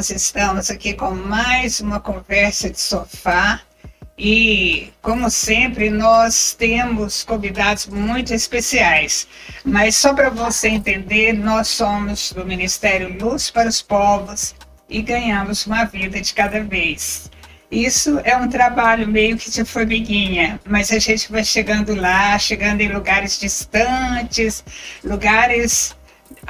[0.00, 3.60] nós estamos aqui com mais uma conversa de sofá.
[4.16, 9.28] E, como sempre, nós temos convidados muito especiais.
[9.62, 14.54] Mas só para você entender, nós somos do Ministério Luz para os Povos
[14.88, 17.30] e ganhamos uma vida de cada vez.
[17.70, 22.80] Isso é um trabalho meio que de formiguinha, mas a gente vai chegando lá, chegando
[22.80, 24.64] em lugares distantes,
[25.04, 25.94] lugares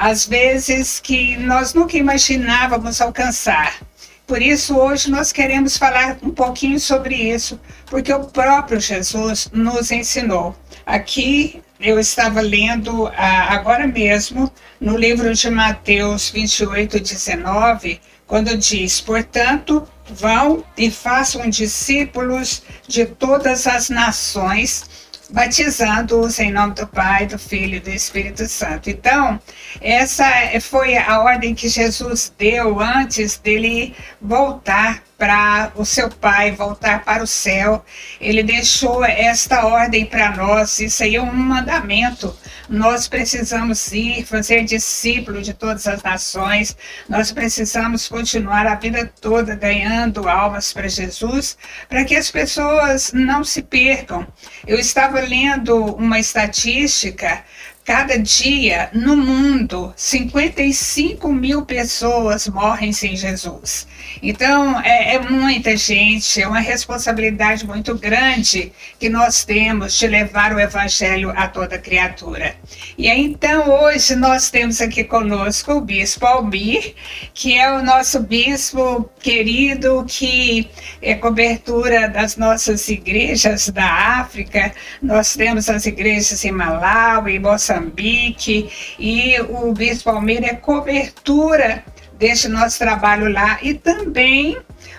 [0.00, 3.80] às vezes que nós nunca imaginávamos alcançar.
[4.26, 9.90] Por isso, hoje nós queremos falar um pouquinho sobre isso, porque o próprio Jesus nos
[9.90, 10.56] ensinou.
[10.86, 14.50] Aqui eu estava lendo ah, agora mesmo
[14.80, 23.66] no livro de Mateus 28, 19, quando diz: Portanto, vão e façam discípulos de todas
[23.66, 24.88] as nações
[25.32, 28.90] batizando-os em nome do Pai, do Filho e do Espírito Santo.
[28.90, 29.40] Então,
[29.80, 30.24] essa
[30.60, 37.22] foi a ordem que Jesus deu antes dele voltar para o seu Pai, voltar para
[37.22, 37.84] o céu.
[38.18, 42.34] Ele deixou esta ordem para nós, isso aí é um mandamento.
[42.70, 46.74] Nós precisamos ir, fazer discípulo de todas as nações,
[47.06, 53.44] nós precisamos continuar a vida toda ganhando almas para Jesus, para que as pessoas não
[53.44, 54.26] se percam.
[54.66, 57.44] Eu estava lendo uma estatística
[57.84, 63.86] Cada dia no mundo, 55 mil pessoas morrem sem Jesus.
[64.22, 70.52] Então, é, é, muita gente, é uma responsabilidade muito grande que nós temos de levar
[70.52, 72.54] o Evangelho a toda criatura.
[72.98, 76.94] E então, hoje nós temos aqui conosco o Bispo Almir,
[77.32, 80.68] que é o nosso bispo querido, que
[81.00, 84.72] é cobertura das nossas igrejas da África.
[85.02, 88.68] Nós temos as igrejas em Malawi, Moçambique, Moçambique,
[88.98, 91.84] e o Bispo Almeida é cobertura
[92.18, 94.58] desse nosso trabalho lá e também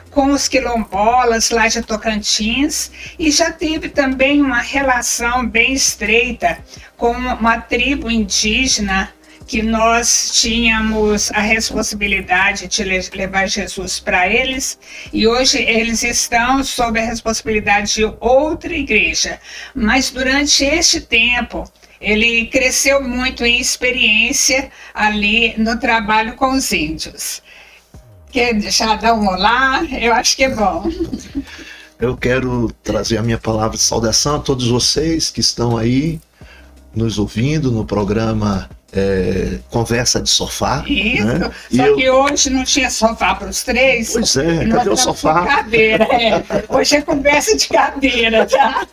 [0.09, 6.57] com os quilombolas lá de Tocantins e já teve também uma relação bem estreita
[6.97, 9.13] com uma tribo indígena
[9.47, 14.79] que nós tínhamos a responsabilidade de levar Jesus para eles
[15.11, 19.39] e hoje eles estão sob a responsabilidade de outra igreja.
[19.75, 21.69] Mas durante este tempo,
[22.01, 27.43] ele cresceu muito em experiência ali no trabalho com os índios.
[28.31, 29.83] Quer deixar dar um olá?
[29.85, 30.89] Eu acho que é bom.
[31.99, 36.19] Eu quero trazer a minha palavra de saudação a todos vocês que estão aí
[36.95, 40.83] nos ouvindo no programa é, conversa de sofá.
[40.85, 41.25] Isso.
[41.25, 41.51] Né?
[41.73, 42.15] Só e que eu...
[42.15, 44.11] hoje não tinha sofá para os três.
[44.13, 45.45] Pois é, cadê o sofá?
[45.45, 46.43] Cadeira, é.
[46.69, 48.87] Hoje é conversa de cadeira, tá?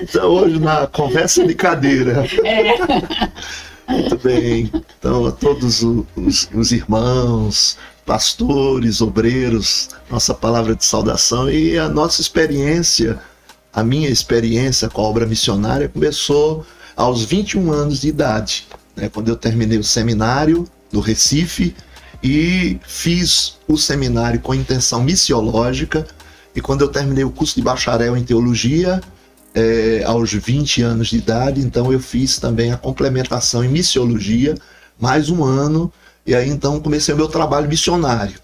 [0.00, 2.24] Então, hoje na conversa de cadeira.
[2.44, 3.92] É.
[3.92, 4.70] Muito bem.
[4.98, 12.20] Então, a todos os, os irmãos, pastores, obreiros, nossa palavra de saudação e a nossa
[12.20, 13.18] experiência,
[13.72, 16.64] a minha experiência com a obra missionária começou
[16.96, 21.76] aos 21 anos de idade, né, quando eu terminei o seminário do Recife
[22.22, 26.06] e fiz o seminário com intenção missiológica.
[26.54, 29.00] E quando eu terminei o curso de bacharel em teologia,
[29.54, 34.54] é, aos 20 anos de idade, então eu fiz também a complementação em missiologia,
[34.98, 35.92] mais um ano,
[36.26, 38.38] e aí então comecei o meu trabalho missionário.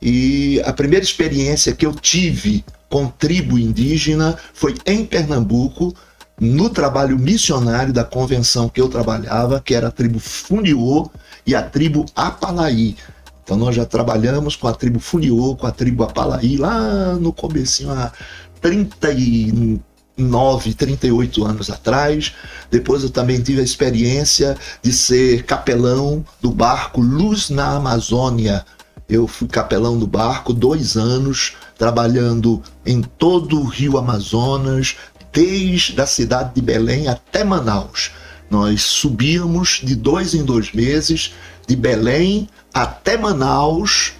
[0.00, 5.94] E a primeira experiência que eu tive com tribo indígena foi em Pernambuco,
[6.40, 11.10] no trabalho missionário da convenção que eu trabalhava, que era a tribo Funiô
[11.46, 12.96] e a tribo Apalaí.
[13.42, 17.90] Então nós já trabalhamos com a tribo Funiô, com a tribo Apalaí, lá no comecinho,
[17.90, 18.12] há
[18.60, 22.34] 39, 38 anos atrás.
[22.70, 28.64] Depois eu também tive a experiência de ser capelão do barco Luz na Amazônia.
[29.08, 34.96] Eu fui capelão do barco dois anos, trabalhando em todo o rio Amazonas,
[35.32, 38.10] desde a cidade de Belém até Manaus.
[38.50, 41.34] Nós subíamos de dois em dois meses,
[41.66, 44.14] de Belém até Manaus,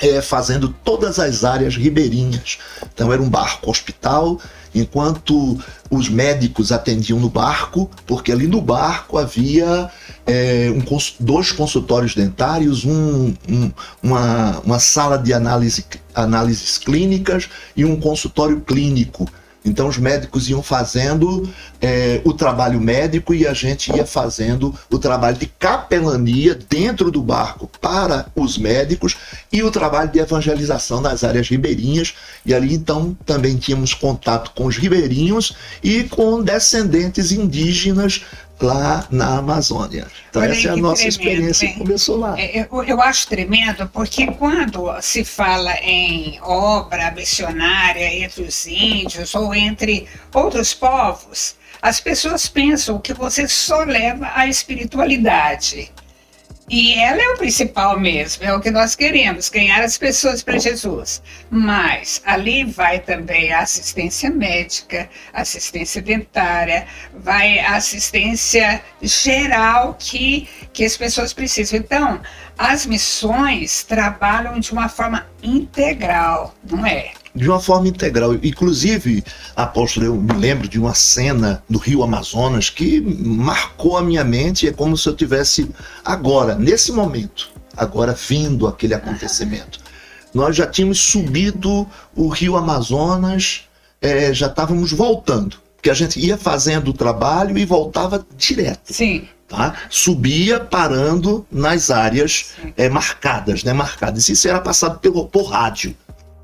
[0.00, 2.58] é, fazendo todas as áreas ribeirinhas.
[2.94, 4.38] Então era um barco hospital,
[4.74, 5.58] enquanto
[5.90, 9.90] os médicos atendiam no barco, porque ali no barco havia
[10.26, 13.72] é, um, dois consultórios dentários, um, um,
[14.02, 15.84] uma, uma sala de análise,
[16.14, 19.26] análises clínicas e um consultório clínico.
[19.68, 21.48] Então os médicos iam fazendo
[21.80, 27.20] é, o trabalho médico e a gente ia fazendo o trabalho de capelania dentro do
[27.22, 29.16] barco para os médicos
[29.52, 32.14] e o trabalho de evangelização nas áreas ribeirinhas.
[32.44, 38.24] E ali então também tínhamos contato com os ribeirinhos e com descendentes indígenas
[38.60, 40.06] lá na Amazônia.
[40.30, 42.38] Então Olha essa é a nossa tremendo, experiência que começou lá.
[42.38, 49.34] É, eu, eu acho tremendo porque quando se fala em obra missionária entre os índios
[49.34, 55.92] ou entre outros povos, as pessoas pensam que você só leva a espiritualidade.
[56.68, 60.58] E ela é o principal mesmo, é o que nós queremos, ganhar as pessoas para
[60.58, 61.22] Jesus.
[61.48, 70.84] Mas ali vai também a assistência médica, assistência dentária, vai a assistência geral que, que
[70.84, 71.78] as pessoas precisam.
[71.78, 72.20] Então,
[72.58, 77.12] as missões trabalham de uma forma integral, não é?
[77.36, 78.34] De uma forma integral.
[78.34, 79.22] Inclusive,
[79.54, 84.66] apóstolo, eu me lembro de uma cena do Rio Amazonas que marcou a minha mente.
[84.66, 85.70] É como se eu tivesse
[86.04, 89.78] agora, nesse momento, agora vindo aquele acontecimento.
[90.32, 93.62] Nós já tínhamos subido o Rio Amazonas,
[94.00, 98.92] é, já estávamos voltando, porque a gente ia fazendo o trabalho e voltava direto.
[98.92, 99.28] Sim.
[99.48, 99.74] Tá?
[99.88, 103.72] Subia parando nas áreas é, marcadas, né?
[103.72, 104.28] Marcadas.
[104.28, 105.94] Isso era passado pelo, por rádio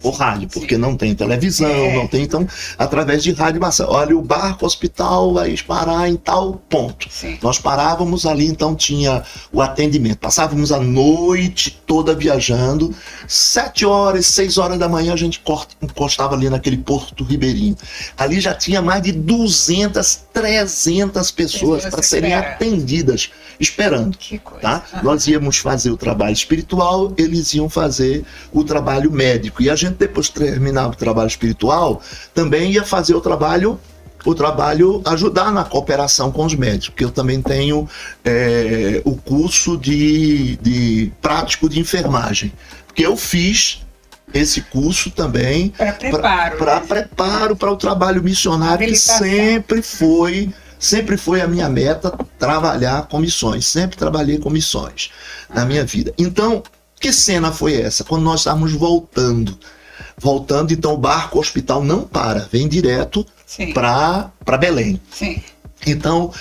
[0.02, 1.94] por rádio, porque não tem televisão, é.
[1.94, 2.46] não tem, então,
[2.76, 3.88] através de rádio massa.
[3.88, 7.06] Olha, o barco hospital vai parar em tal ponto.
[7.08, 7.38] Sim.
[7.40, 9.22] Nós parávamos ali, então tinha
[9.52, 10.18] o atendimento.
[10.18, 12.94] Passávamos a noite toda viajando,
[13.28, 15.40] sete horas, seis horas da manhã a gente
[15.80, 17.76] encostava ali naquele Porto Ribeirinho.
[18.18, 24.16] Ali já tinha mais de 200, 300 pessoas para serem atendidas, esperando.
[24.60, 24.84] Tá?
[25.02, 29.62] Nós íamos fazer o trabalho espiritual, eles iam fazer o trabalho médico.
[29.62, 32.02] E a gente gente depois terminava o trabalho espiritual,
[32.34, 33.78] também ia fazer o trabalho
[34.24, 37.88] o trabalho ajudar na cooperação com os médicos, porque eu também tenho
[38.24, 42.52] é, o curso de, de prático de enfermagem,
[42.86, 43.82] porque eu fiz
[44.32, 46.86] esse curso também para preparo para né?
[46.86, 53.18] preparo para o trabalho missionário que sempre foi sempre foi a minha meta trabalhar com
[53.18, 53.66] missões.
[53.66, 55.10] Sempre trabalhei com missões
[55.52, 56.14] na minha vida.
[56.16, 56.62] Então
[56.98, 58.04] que cena foi essa?
[58.04, 59.58] Quando nós estávamos voltando
[60.22, 63.26] voltando, então o barco hospital não para, vem direto
[63.74, 65.00] para Belém.
[65.10, 65.42] Sim.
[65.84, 66.32] Então,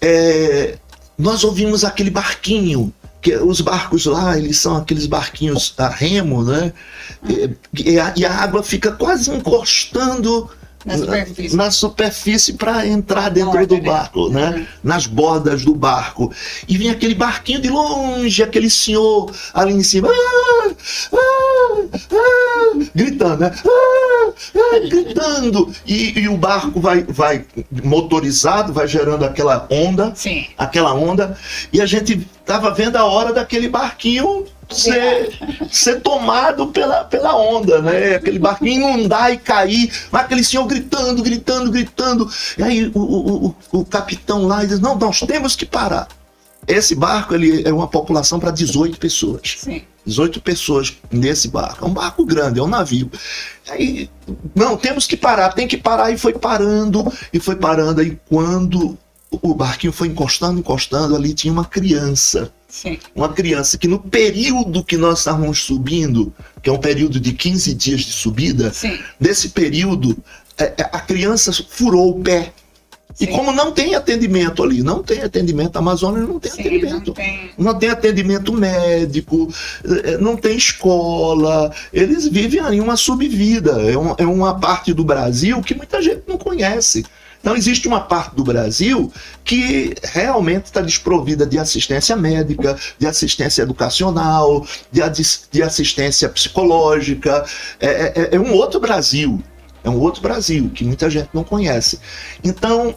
[0.00, 0.78] é,
[1.18, 2.90] nós ouvimos aquele barquinho,
[3.20, 6.72] que os barcos lá, eles são aqueles barquinhos a remo, né?
[7.28, 10.50] E, e, a, e a água fica quase encostando
[10.84, 14.50] na superfície, na superfície para entrar dentro Borda, do barco, né?
[14.50, 14.66] né?
[14.82, 16.32] Nas bordas do barco.
[16.66, 20.70] E vinha aquele barquinho de longe, aquele senhor ali em cima, ah,
[21.12, 21.82] ah,
[22.12, 23.54] ah, gritando, né?
[23.66, 25.72] Ah, ah, gritando.
[25.86, 27.44] E, e, o barco vai, vai
[27.84, 30.46] motorizado, vai gerando aquela onda, Sim.
[30.56, 31.36] aquela onda.
[31.72, 35.38] E a gente tava vendo a hora daquele barquinho ser,
[35.70, 38.16] ser tomado pela, pela onda, né?
[38.16, 42.28] Aquele barquinho inundar e cair, mas aquele senhor gritando, gritando, gritando.
[42.58, 46.08] E aí o, o, o, o capitão lá diz: Não, nós temos que parar.
[46.66, 49.58] Esse barco ele é uma população para 18 pessoas.
[49.58, 49.82] Sim.
[50.04, 51.84] 18 pessoas nesse barco.
[51.84, 53.08] É um barco grande, é um navio.
[53.68, 54.10] Aí,
[54.56, 56.10] não, temos que parar, tem que parar.
[56.10, 58.00] E foi parando, e foi parando.
[58.00, 58.98] Aí quando
[59.30, 62.98] o barquinho foi encostando, encostando, ali tinha uma criança Sim.
[63.14, 66.32] Uma criança que no período que nós estávamos subindo,
[66.62, 68.96] que é um período de 15 dias de subida, Sim.
[69.18, 70.16] nesse período
[70.56, 72.52] é, é, a criança furou o pé.
[73.12, 73.24] Sim.
[73.24, 77.06] E como não tem atendimento ali, não tem atendimento, a Amazônia não tem Sim, atendimento.
[77.08, 77.50] Não tem...
[77.58, 77.88] não tem...
[77.90, 79.52] atendimento médico,
[80.04, 83.82] é, não tem escola, eles vivem em uma subvida.
[83.82, 87.04] É, um, é uma parte do Brasil que muita gente não conhece.
[87.40, 89.10] Então, existe uma parte do Brasil
[89.44, 95.00] que realmente está desprovida de assistência médica, de assistência educacional, de,
[95.50, 97.44] de assistência psicológica.
[97.80, 99.42] É, é, é, um outro Brasil.
[99.82, 101.98] É um outro Brasil que muita gente não conhece.
[102.44, 102.94] Então,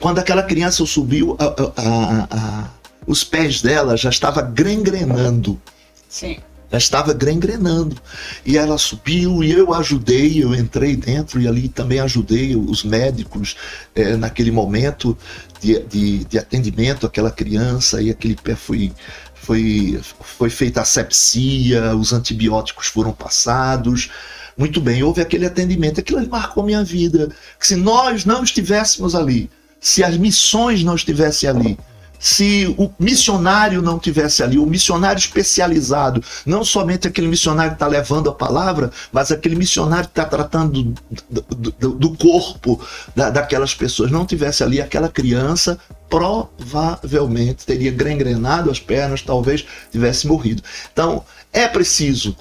[0.00, 2.70] quando aquela criança subiu, a, a, a,
[3.06, 5.60] os pés dela já estava gangrenando.
[6.08, 6.38] Sim
[6.74, 7.96] já estava gangrenando.
[8.44, 13.56] E ela subiu e eu ajudei, eu entrei dentro e ali também ajudei os médicos
[13.94, 15.16] é, naquele momento
[15.60, 18.92] de, de, de, atendimento àquela criança e aquele pé foi.
[19.34, 24.10] Foi, foi feita a sepsia, os antibióticos foram passados.
[24.56, 26.00] Muito bem, houve aquele atendimento.
[26.00, 27.28] Aquilo marcou minha vida.
[27.60, 31.78] Que se nós não estivéssemos ali, se as missões não estivessem ali,
[32.24, 37.86] se o missionário não tivesse ali, o missionário especializado, não somente aquele missionário que está
[37.86, 41.42] levando a palavra, mas aquele missionário que está tratando do,
[41.78, 42.82] do, do corpo
[43.14, 45.78] da, daquelas pessoas, não tivesse ali aquela criança,
[46.08, 50.62] provavelmente teria gangrenado as pernas, talvez tivesse morrido.
[50.94, 52.34] Então, é preciso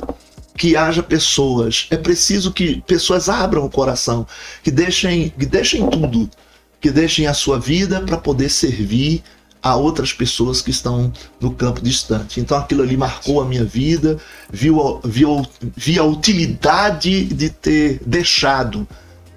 [0.56, 4.26] que haja pessoas, é preciso que pessoas abram o coração,
[4.64, 6.30] que deixem, que deixem tudo
[6.80, 9.24] que deixem a sua vida para poder servir
[9.64, 12.42] a outras pessoas que estão no campo distante.
[12.42, 14.18] Então aquilo ali marcou a minha vida,
[14.52, 18.86] viu, viu, vi a utilidade de ter deixado,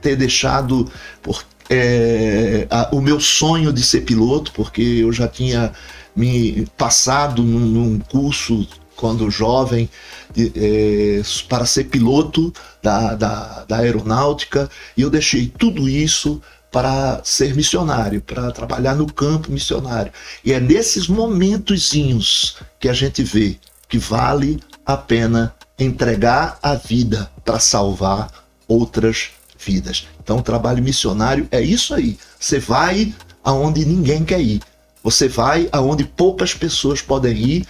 [0.03, 0.91] ter deixado
[1.23, 5.73] por, é, a, o meu sonho de ser piloto, porque eu já tinha
[6.15, 8.67] me passado num, num curso
[8.97, 9.89] quando jovem
[10.35, 12.53] de, é, para ser piloto
[12.83, 16.41] da, da, da aeronáutica e eu deixei tudo isso
[16.77, 20.13] para ser missionário, para trabalhar no campo missionário.
[20.45, 23.57] E é nesses momentozinhos que a gente vê
[23.89, 28.31] que vale a pena entregar a vida para salvar
[28.69, 30.07] outras vidas.
[30.23, 32.19] Então, o trabalho missionário é isso aí.
[32.39, 34.61] Você vai aonde ninguém quer ir.
[35.03, 37.67] Você vai aonde poucas pessoas podem ir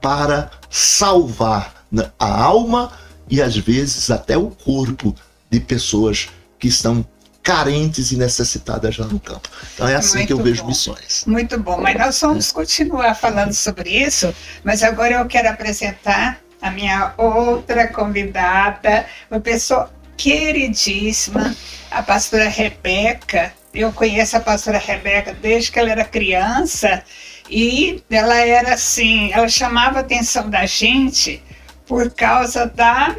[0.00, 1.84] para salvar
[2.20, 2.92] a alma
[3.28, 5.12] e às vezes até o corpo
[5.50, 7.04] de pessoas que estão
[7.44, 9.48] carentes e necessitadas lá no campo.
[9.74, 10.44] Então é assim Muito que eu bom.
[10.44, 11.24] vejo missões.
[11.26, 14.34] Muito bom, mas nós vamos continuar falando sobre isso,
[14.64, 21.54] mas agora eu quero apresentar a minha outra convidada, uma pessoa queridíssima,
[21.90, 23.52] a pastora Rebeca.
[23.74, 27.02] Eu conheço a pastora Rebeca desde que ela era criança
[27.50, 31.42] e ela era assim, ela chamava a atenção da gente
[31.86, 33.14] por causa da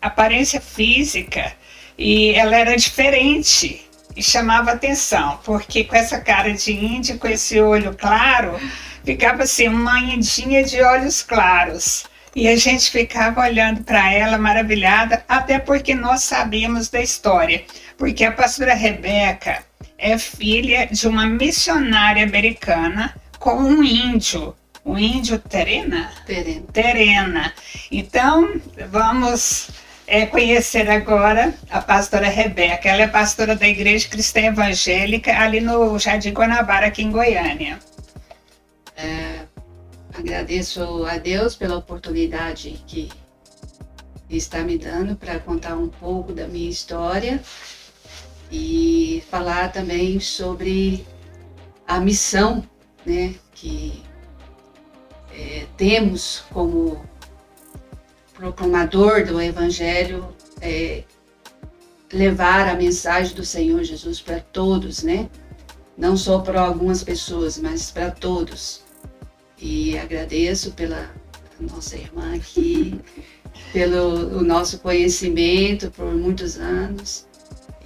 [0.00, 1.52] aparência física
[1.98, 3.84] e ela era diferente
[4.16, 8.58] e chamava atenção, porque com essa cara de índia, com esse olho claro,
[9.04, 12.04] ficava assim, uma indinha de olhos claros.
[12.34, 17.64] E a gente ficava olhando para ela maravilhada, até porque nós sabíamos da história.
[17.96, 19.64] Porque a pastora Rebeca
[19.96, 26.10] é filha de uma missionária americana com um índio, o índio Terena?
[26.24, 26.62] Terena.
[26.72, 27.54] Terena.
[27.90, 29.68] Então, vamos
[30.08, 32.88] é, conhecer agora a pastora Rebeca.
[32.88, 37.78] Ela é pastora da Igreja Cristã Evangélica ali no Jardim Guanabara, aqui em Goiânia.
[38.96, 39.40] É,
[40.14, 43.10] agradeço a Deus pela oportunidade que
[44.30, 47.42] está me dando para contar um pouco da minha história
[48.50, 51.06] e falar também sobre
[51.86, 52.64] a missão
[53.04, 54.02] né, que
[55.34, 57.04] é, temos como
[58.38, 61.02] proclamador do Evangelho, é,
[62.12, 65.28] levar a mensagem do Senhor Jesus para todos, né?
[65.96, 68.84] Não só para algumas pessoas, mas para todos.
[69.58, 71.10] E agradeço pela
[71.58, 73.00] nossa irmã aqui,
[73.72, 77.26] pelo o nosso conhecimento por muitos anos.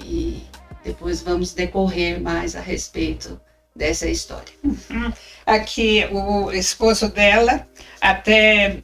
[0.04, 0.42] E
[0.84, 3.40] depois vamos decorrer mais a respeito
[3.74, 4.52] dessa história.
[4.62, 5.10] Uhum.
[5.46, 7.66] Aqui o esposo dela
[8.02, 8.82] até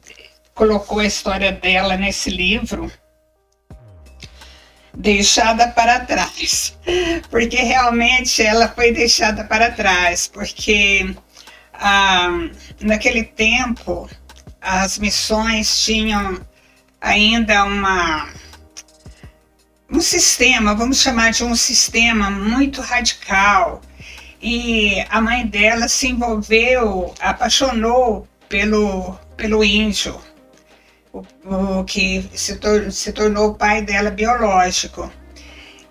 [0.59, 2.91] colocou a história dela nesse livro,
[4.93, 6.77] deixada para trás,
[7.31, 11.15] porque realmente ela foi deixada para trás, porque
[11.73, 12.49] ah,
[12.81, 14.09] naquele tempo
[14.59, 16.45] as missões tinham
[16.99, 18.27] ainda uma
[19.89, 23.81] um sistema, vamos chamar de um sistema muito radical.
[24.41, 30.21] E a mãe dela se envolveu, apaixonou pelo, pelo índio
[31.13, 31.23] o,
[31.79, 35.11] o que se, tor se tornou o pai dela biológico.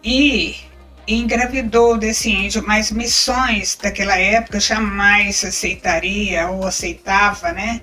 [0.03, 0.57] E
[1.07, 7.81] engravidou desse índio, mas missões daquela época jamais aceitaria ou aceitava, né?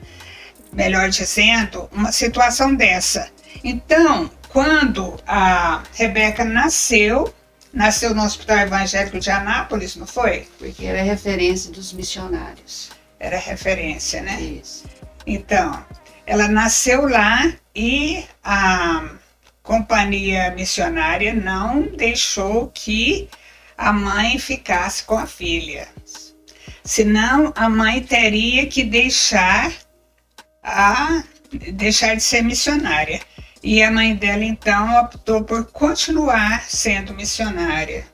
[0.71, 3.29] Melhor dizendo, uma situação dessa.
[3.63, 7.33] Então, quando a Rebeca nasceu,
[7.73, 10.47] nasceu no Hospital Evangélico de Anápolis, não foi?
[10.59, 12.91] Porque era referência dos missionários.
[13.19, 14.39] Era referência, né?
[14.39, 14.85] Isso.
[15.25, 15.83] Então,
[16.25, 19.09] ela nasceu lá e a
[19.61, 23.29] companhia missionária não deixou que
[23.77, 25.87] a mãe ficasse com a filha.
[26.83, 29.71] Senão a mãe teria que deixar
[30.63, 31.23] a
[31.73, 33.19] deixar de ser missionária.
[33.63, 38.05] E a mãe dela então optou por continuar sendo missionária.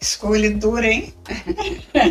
[0.00, 1.14] Escolha dura, hein?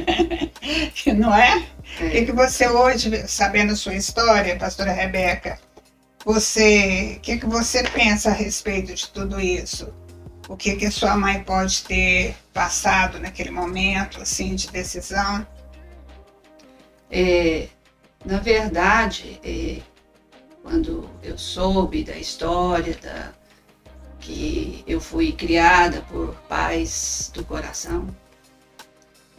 [1.17, 1.63] Não é?
[1.93, 5.59] O que, que você hoje, sabendo a sua história, pastora Rebeca,
[6.25, 9.93] você, o que, que você pensa a respeito de tudo isso?
[10.50, 15.45] O que que sua mãe pode ter passado naquele momento, assim, de decisão?
[17.12, 17.67] É,
[18.25, 19.79] na verdade, é,
[20.63, 23.31] quando eu soube da história, da,
[24.19, 28.07] que eu fui criada por pais do coração,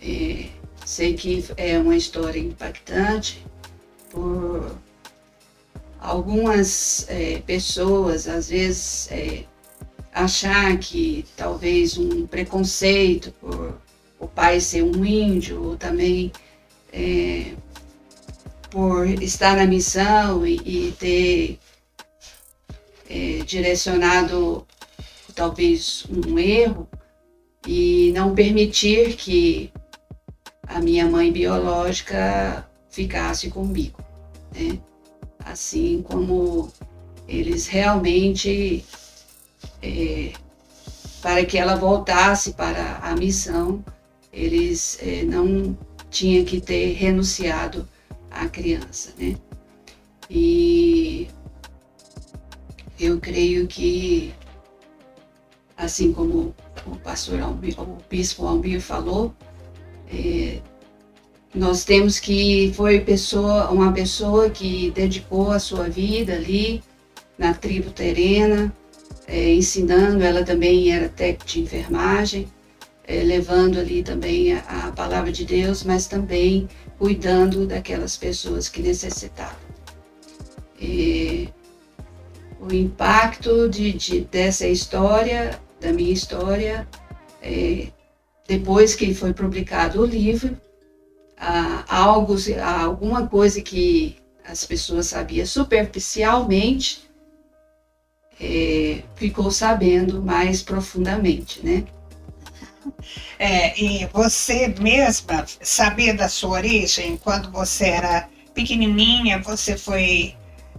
[0.00, 0.48] é,
[0.84, 3.44] Sei que é uma história impactante
[4.10, 4.76] por
[5.98, 9.44] algumas é, pessoas, às vezes, é,
[10.12, 13.80] achar que talvez um preconceito por
[14.18, 16.32] o pai ser um índio, ou também
[16.92, 17.52] é,
[18.70, 21.58] por estar na missão e, e ter
[23.08, 24.66] é, direcionado
[25.34, 26.88] talvez um erro
[27.66, 29.72] e não permitir que
[30.66, 34.02] a minha mãe biológica ficasse comigo,
[34.54, 34.78] né?
[35.44, 36.72] Assim como
[37.28, 38.84] eles realmente
[39.82, 40.32] é,
[41.20, 43.84] para que ela voltasse para a missão,
[44.32, 45.76] eles é, não
[46.10, 47.88] tinham que ter renunciado
[48.30, 49.36] à criança, né?
[50.30, 51.28] E
[52.98, 54.32] eu creio que,
[55.76, 56.54] assim como
[56.86, 59.34] o pastor Almir, o bispo Almir falou,
[60.14, 60.60] é,
[61.54, 66.82] nós temos que foi pessoa, uma pessoa que dedicou a sua vida ali
[67.36, 68.72] na tribo terena,
[69.26, 72.48] é, ensinando, ela também era técnica de enfermagem,
[73.06, 76.68] é, levando ali também a, a, palavra de Deus, mas também
[76.98, 79.58] cuidando daquelas pessoas que necessitavam.
[80.80, 81.48] E
[82.60, 86.86] o impacto de, de, dessa história, da minha história,
[87.42, 87.88] é,
[88.46, 90.56] depois que foi publicado o livro,
[91.88, 97.08] algo, alguma coisa que as pessoas sabiam superficialmente,
[98.40, 101.84] é, ficou sabendo mais profundamente, né?
[103.38, 107.16] É, e você mesma sabia da sua origem?
[107.16, 110.34] Quando você era pequenininha, você foi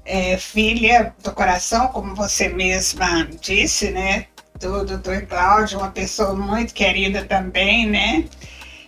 [0.05, 4.27] é, filha do coração, como você mesma disse, né?
[4.59, 8.25] Do doutor Cláudio, uma pessoa muito querida também, né?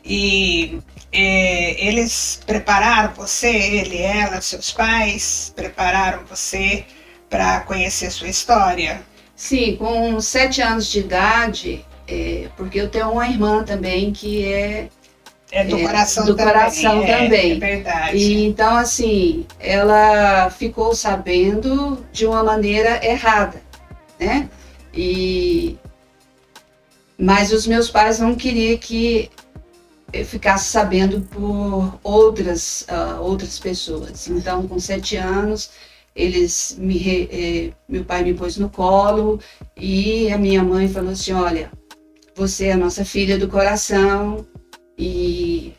[0.03, 0.79] E
[1.11, 6.85] é, eles prepararam você, ele, ela, seus pais, prepararam você
[7.29, 9.01] para conhecer sua história?
[9.35, 14.89] Sim, com sete anos de idade, é, porque eu tenho uma irmã também que é
[15.51, 16.53] é do coração do também.
[16.53, 17.51] coração é, também.
[17.53, 18.17] É verdade.
[18.17, 23.61] E, então, assim, ela ficou sabendo de uma maneira errada,
[24.19, 24.49] né?
[24.97, 25.77] E
[27.19, 29.29] mas os meus pais não queriam que
[30.11, 34.27] eu ficasse sabendo por outras uh, outras pessoas.
[34.27, 35.69] Então, com sete anos,
[36.15, 39.39] eles me, eh, meu pai me pôs no colo
[39.75, 41.71] e a minha mãe falou assim, olha,
[42.35, 44.45] você é a nossa filha do coração
[44.97, 45.73] e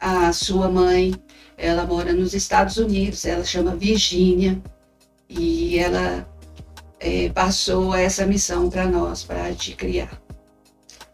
[0.00, 1.12] a sua mãe,
[1.56, 4.62] ela mora nos Estados Unidos, ela chama Virgínia
[5.28, 6.28] e ela
[7.04, 10.20] eh, passou essa missão para nós, para te criar.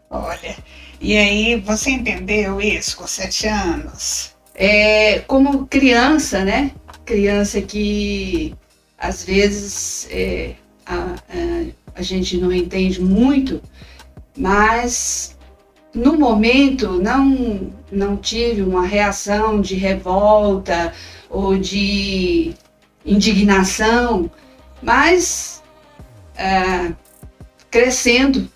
[0.09, 0.55] Olha,
[0.99, 4.35] e aí você entendeu isso com sete anos?
[4.55, 6.71] É, como criança, né?
[7.05, 8.55] criança que
[8.97, 10.53] às vezes é,
[10.85, 13.61] a, a, a gente não entende muito,
[14.37, 15.37] mas
[15.93, 20.93] no momento não, não tive uma reação de revolta
[21.29, 22.53] ou de
[23.05, 24.31] indignação,
[24.81, 25.60] mas
[26.41, 26.93] é,
[27.69, 28.49] crescendo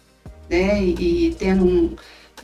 [0.50, 1.96] né, e tendo um,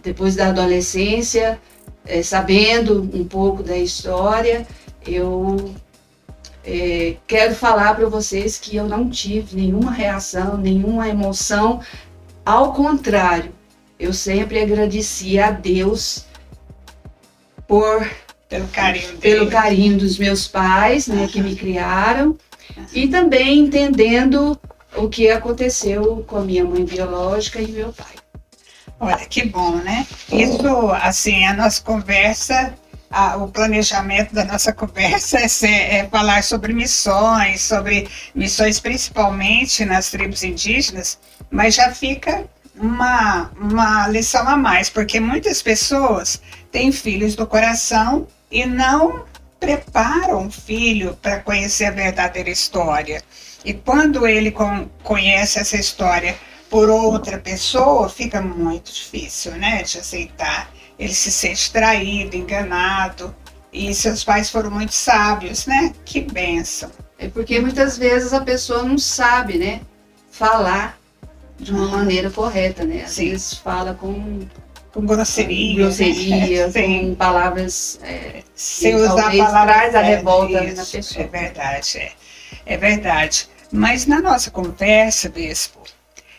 [0.03, 1.59] depois da adolescência,
[2.05, 4.67] é, sabendo um pouco da história,
[5.05, 5.73] eu
[6.63, 11.81] é, quero falar para vocês que eu não tive nenhuma reação, nenhuma emoção.
[12.45, 13.51] Ao contrário,
[13.99, 16.25] eu sempre agradeci a Deus
[17.67, 18.07] por
[18.47, 22.37] pelo carinho, pelo carinho dos meus pais, né, que me criaram,
[22.93, 24.59] e também entendendo
[24.95, 28.15] o que aconteceu com a minha mãe biológica e meu pai.
[28.99, 30.05] Olha que bom, né?
[30.31, 32.73] Isso, assim, a nossa conversa
[33.11, 39.83] a, o planejamento da nossa conversa é, ser, é, falar sobre missões, sobre missões principalmente
[39.83, 46.91] nas tribos indígenas, mas já fica uma, uma lição a mais, porque muitas pessoas têm
[46.91, 49.25] filhos do coração e não
[49.59, 53.21] preparam o filho para conhecer a verdadeira história.
[53.63, 54.53] E quando ele
[55.03, 56.35] conhece essa história
[56.69, 60.71] por outra pessoa, fica muito difícil, né, de aceitar
[61.01, 63.35] ele se sente traído, enganado.
[63.73, 65.93] E seus pais foram muito sábios, né?
[66.05, 66.91] Que benção.
[67.17, 69.81] É porque muitas vezes a pessoa não sabe, né?
[70.29, 70.99] Falar
[71.57, 73.03] de uma maneira correta, né?
[73.03, 73.31] Às Sim.
[73.31, 74.41] vezes fala com
[74.93, 76.73] com grosseria, com, grosseria, né?
[76.73, 81.25] com palavras é, sem usar palavras traz a revolta isso, na pessoa.
[81.25, 82.11] É verdade, é.
[82.65, 83.49] É verdade.
[83.71, 85.81] Mas na nossa conversa, Bispo,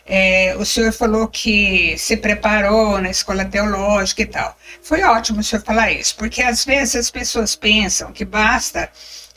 [0.05, 4.57] é, o senhor falou que se preparou na escola teológica e tal.
[4.81, 8.89] Foi ótimo o senhor falar isso, porque às vezes as pessoas pensam que basta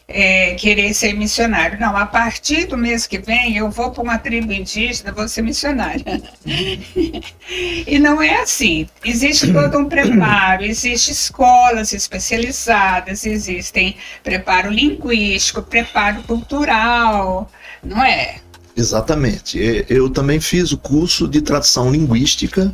[0.09, 1.79] é, querer ser missionário.
[1.81, 5.42] Não, a partir do mês que vem eu vou para uma tribo indígena, vou ser
[5.42, 6.05] missionária.
[7.87, 8.88] e não é assim.
[9.05, 17.51] Existe todo um preparo, existem escolas especializadas, existem preparo linguístico, preparo cultural,
[17.83, 18.37] não é?
[18.77, 19.59] Exatamente.
[19.88, 22.73] Eu também fiz o curso de tradução linguística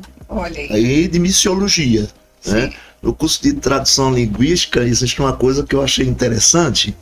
[0.70, 2.08] e de missiologia.
[2.44, 2.72] Né?
[3.02, 6.96] No curso de tradução linguística existe uma coisa que eu achei interessante.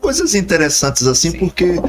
[0.00, 1.38] Coisas interessantes assim, Sim.
[1.38, 1.80] porque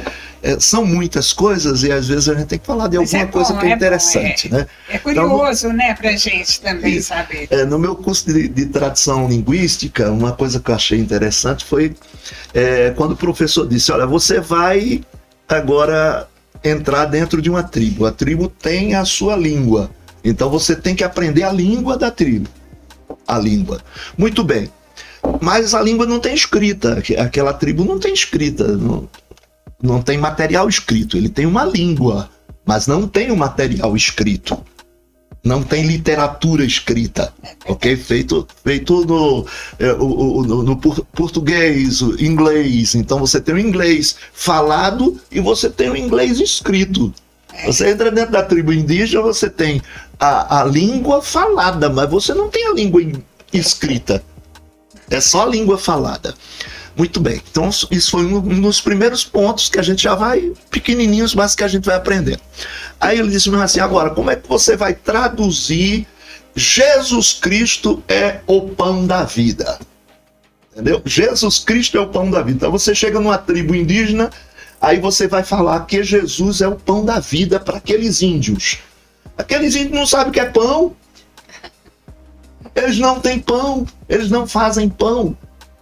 [0.42, 3.26] é, são muitas coisas e às vezes a gente tem que falar de alguma é
[3.26, 4.66] bom, coisa que é, é interessante, bom, né?
[4.88, 7.48] É curioso, então, né, pra gente também e, saber.
[7.50, 11.94] É, no meu curso de, de, tradução linguística, uma coisa que eu achei interessante foi
[12.54, 15.02] é, quando o professor disse: Olha, você vai
[15.48, 16.28] agora
[16.62, 18.06] entrar dentro de uma tribo.
[18.06, 19.90] A tribo tem a sua língua.
[20.24, 22.48] Então você tem que aprender a língua da tribo
[23.26, 23.80] a língua.
[24.16, 24.70] Muito bem.
[25.40, 27.02] Mas a língua não tem escrita.
[27.18, 28.66] Aquela tribo não tem escrita.
[28.76, 29.08] Não,
[29.82, 31.16] não tem material escrito.
[31.16, 32.28] Ele tem uma língua,
[32.64, 34.58] mas não tem o um material escrito.
[35.44, 37.32] Não tem literatura escrita,
[37.66, 37.96] ok?
[37.96, 39.44] Feito, feito no,
[39.76, 42.94] é, no, no português, inglês.
[42.94, 47.12] Então você tem o inglês falado e você tem o inglês escrito.
[47.64, 49.80] Você entra dentro da tribo indígena, você tem
[50.18, 53.02] a, a língua falada, mas você não tem a língua
[53.52, 54.22] escrita.
[55.10, 56.34] É só a língua falada.
[56.96, 57.40] Muito bem.
[57.50, 61.64] Então, isso foi um dos primeiros pontos que a gente já vai, pequenininhos, mas que
[61.64, 62.38] a gente vai aprender.
[63.00, 66.06] Aí ele disse assim: agora, como é que você vai traduzir
[66.54, 69.78] Jesus Cristo é o pão da vida?
[70.72, 71.02] Entendeu?
[71.04, 72.56] Jesus Cristo é o pão da vida.
[72.56, 74.30] Então, você chega numa tribo indígena
[74.82, 78.80] Aí você vai falar que Jesus é o pão da vida para aqueles índios.
[79.38, 80.96] Aqueles índios não sabem o que é pão.
[82.74, 85.36] Eles não têm pão, eles não fazem pão.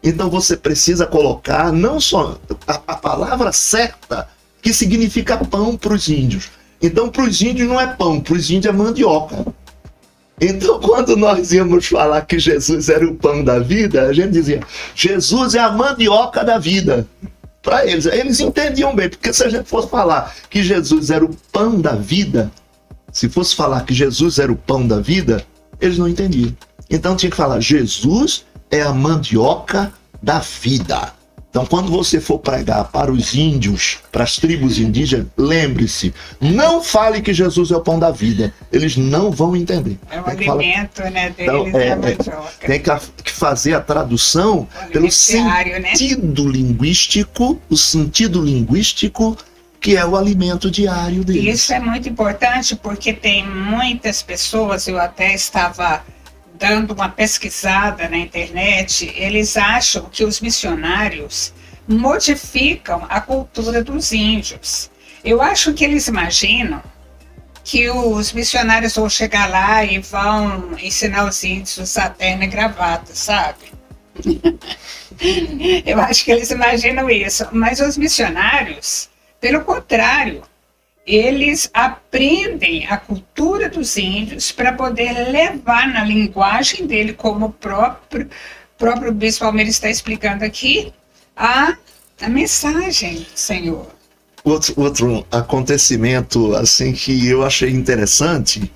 [0.04, 4.28] Então você precisa colocar não só a, a palavra certa
[4.60, 6.50] que significa pão para os índios.
[6.82, 9.46] Então para os índios não é pão, para os índios é mandioca.
[10.42, 14.60] Então, quando nós íamos falar que Jesus era o pão da vida, a gente dizia:
[14.94, 17.06] Jesus é a mandioca da vida
[17.62, 18.06] para eles.
[18.06, 21.94] Eles entendiam bem, porque se a gente fosse falar que Jesus era o pão da
[21.94, 22.50] vida,
[23.12, 25.44] se fosse falar que Jesus era o pão da vida,
[25.80, 26.54] eles não entendiam.
[26.88, 29.92] Então tinha que falar: Jesus é a mandioca
[30.22, 31.12] da vida.
[31.50, 37.20] Então, quando você for pregar para os índios, para as tribos indígenas, lembre-se, não fale
[37.20, 38.54] que Jesus é o pão da vida.
[38.72, 39.98] Eles não vão entender.
[40.08, 41.10] É o alimento falar...
[41.10, 42.52] né, então, é, é, mandioca.
[42.64, 45.10] Tem que fazer a tradução pelo né?
[45.10, 46.52] sentido né?
[46.52, 49.36] linguístico, o sentido linguístico
[49.80, 51.60] que é o alimento diário deles.
[51.60, 56.04] Isso é muito importante porque tem muitas pessoas, eu até estava
[56.60, 61.54] dando uma pesquisada na internet, eles acham que os missionários
[61.88, 64.90] modificam a cultura dos índios.
[65.24, 66.82] Eu acho que eles imaginam
[67.64, 72.46] que os missionários vão chegar lá e vão ensinar os índios a usar terno e
[72.46, 73.72] gravata, sabe?
[75.84, 77.46] Eu acho que eles imaginam isso.
[77.52, 79.08] Mas os missionários,
[79.40, 80.42] pelo contrário,
[81.14, 88.28] eles aprendem a cultura dos índios para poder levar na linguagem dele, como o próprio,
[88.78, 90.92] próprio Bispo Almeida está explicando aqui,
[91.36, 91.76] a,
[92.20, 93.86] a mensagem Senhor.
[94.44, 98.70] Outro, outro acontecimento assim que eu achei interessante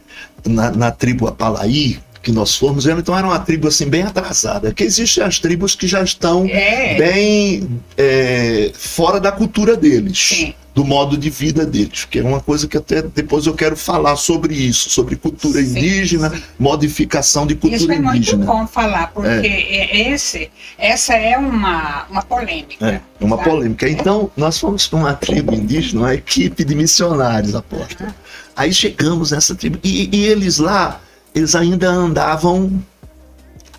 [0.45, 4.83] na, na tribo Apalaí, que nós fomos, então era uma tribo assim bem atrasada, que
[4.83, 6.97] existem as tribos que já estão é.
[6.97, 10.19] bem é, fora da cultura deles.
[10.19, 13.77] Sim do modo de vida deles, que é uma coisa que até depois eu quero
[13.77, 16.43] falar sobre isso, sobre cultura sim, indígena, sim.
[16.59, 18.17] modificação de cultura indígena.
[18.17, 20.01] Isso é muito bom falar, porque é.
[20.01, 20.11] é.
[20.11, 22.87] esse, essa é uma, uma polêmica.
[22.87, 23.51] É, uma sabe?
[23.51, 23.89] polêmica.
[23.89, 28.09] Então, nós fomos para uma tribo indígena, uma equipe de missionários, apóstolo.
[28.09, 28.15] Uhum.
[28.57, 31.01] Aí chegamos nessa tribo, e, e eles lá,
[31.33, 32.83] eles ainda andavam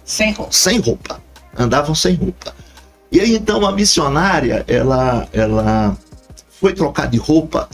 [0.06, 0.54] sem roupa.
[0.54, 1.22] Sem roupa.
[1.58, 2.54] Andavam sem roupa.
[3.12, 5.98] E aí então a missionária, ela, ela
[6.66, 7.70] foi trocar de roupa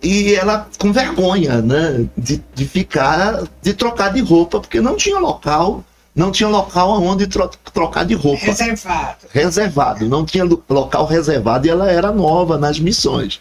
[0.00, 5.18] e ela com vergonha, né, de, de ficar, de trocar de roupa, porque não tinha
[5.18, 5.82] local,
[6.14, 8.44] não tinha local onde tro trocar de roupa.
[8.44, 9.26] Reservado.
[9.32, 13.40] Reservado, não tinha local reservado e ela era nova nas missões.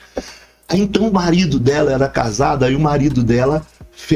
[0.73, 3.61] Então o marido dela era casado, aí o marido dela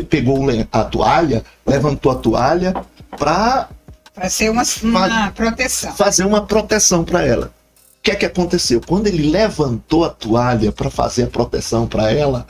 [0.10, 2.74] pegou a toalha, levantou a toalha
[3.16, 3.70] para
[4.16, 5.94] fazer uma, uma proteção.
[5.94, 7.61] Fazer uma proteção para ela.
[8.02, 8.82] O que é que aconteceu?
[8.82, 12.48] Quando ele levantou a toalha para fazer a proteção para ela,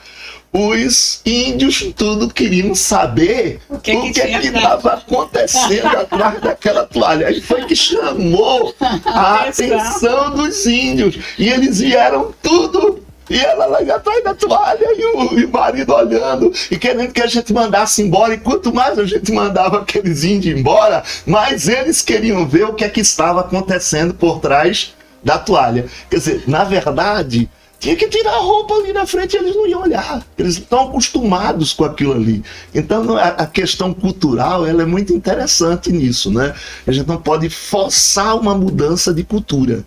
[0.50, 7.28] os índios tudo queriam saber o que o que estava acontecendo atrás daquela toalha.
[7.28, 8.74] Aí foi que chamou
[9.06, 11.18] a atenção dos índios.
[11.38, 15.94] E eles vieram tudo e ela lá atrás da toalha e o, e o, marido
[15.94, 18.34] olhando e querendo que a gente mandasse embora.
[18.34, 22.86] E quanto mais a gente mandava aqueles índios embora, mais eles queriam ver o que
[22.86, 25.86] é que estava acontecendo por trás da toalha.
[26.10, 27.50] Quer dizer, na verdade,
[27.82, 30.24] tinha que tirar a roupa ali na frente e eles não iam olhar.
[30.38, 32.44] Eles estão acostumados com aquilo ali.
[32.74, 36.54] Então a questão cultural ela é muito interessante nisso, né?
[36.86, 39.84] A gente não pode forçar uma mudança de cultura.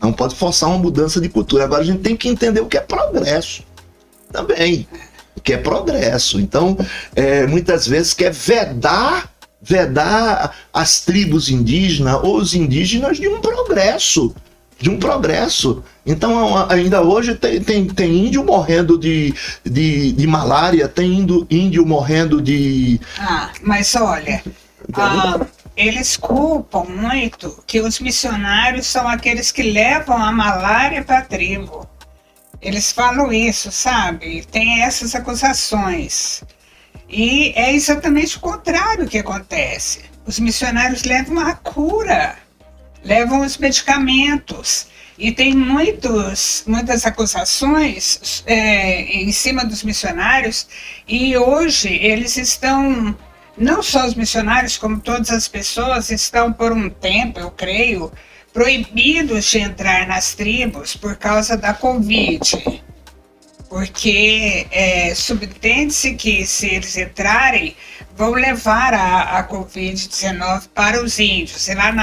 [0.00, 1.64] Não pode forçar uma mudança de cultura.
[1.64, 3.64] Agora a gente tem que entender o que é progresso
[4.30, 4.86] também.
[5.34, 6.40] O que é progresso.
[6.40, 6.78] Então,
[7.14, 14.32] é, muitas vezes quer vedar vedar as tribos indígenas ou os indígenas de um progresso
[14.78, 15.82] de um progresso.
[16.04, 19.34] Então, ainda hoje tem, tem, tem índio morrendo de,
[19.64, 23.00] de, de malária, tem índio, índio morrendo de.
[23.18, 24.42] Ah, mas olha,
[24.92, 25.40] ah,
[25.76, 31.88] eles culpam muito que os missionários são aqueles que levam a malária para a tribo.
[32.60, 34.44] Eles falam isso, sabe?
[34.50, 36.42] Tem essas acusações.
[37.08, 40.04] E é exatamente o contrário que acontece.
[40.26, 42.36] Os missionários levam a cura
[43.04, 44.86] levam os medicamentos.
[45.18, 50.68] E tem muitos, muitas acusações é, em cima dos missionários,
[51.08, 53.16] e hoje eles estão,
[53.56, 58.12] não só os missionários, como todas as pessoas, estão por um tempo, eu creio,
[58.52, 62.82] proibidos de entrar nas tribos por causa da Covid.
[63.68, 67.76] Porque é, subtende-se que se eles entrarem,
[68.16, 71.68] vão levar a, a Covid-19 para os índios.
[71.68, 72.02] E lá na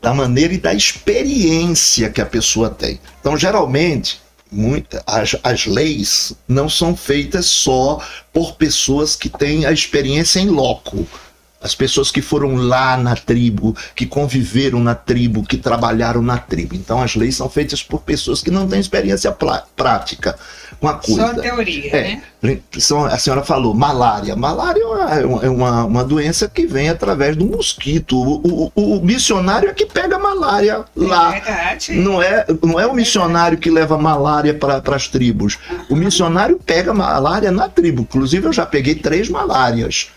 [0.00, 3.00] da maneira e da experiência que a pessoa tem.
[3.20, 8.00] Então, geralmente, muita, as, as leis não são feitas só
[8.32, 11.06] por pessoas que têm a experiência em loco.
[11.60, 16.74] As pessoas que foram lá na tribo, que conviveram na tribo, que trabalharam na tribo.
[16.74, 19.34] Então, as leis são feitas por pessoas que não têm experiência
[19.74, 20.38] prática
[20.80, 21.34] com a coisa.
[21.34, 22.60] Só teoria, é, né?
[23.10, 24.36] A senhora falou malária.
[24.36, 28.16] Malária é uma, é uma, uma doença que vem através do mosquito.
[28.16, 31.36] O, o, o missionário é que pega malária lá.
[31.36, 31.92] É verdade.
[31.92, 35.58] Não é, não é o missionário que leva malária para as tribos.
[35.70, 35.86] Uhum.
[35.90, 38.02] O missionário pega malária na tribo.
[38.02, 40.10] Inclusive, eu já peguei três malárias.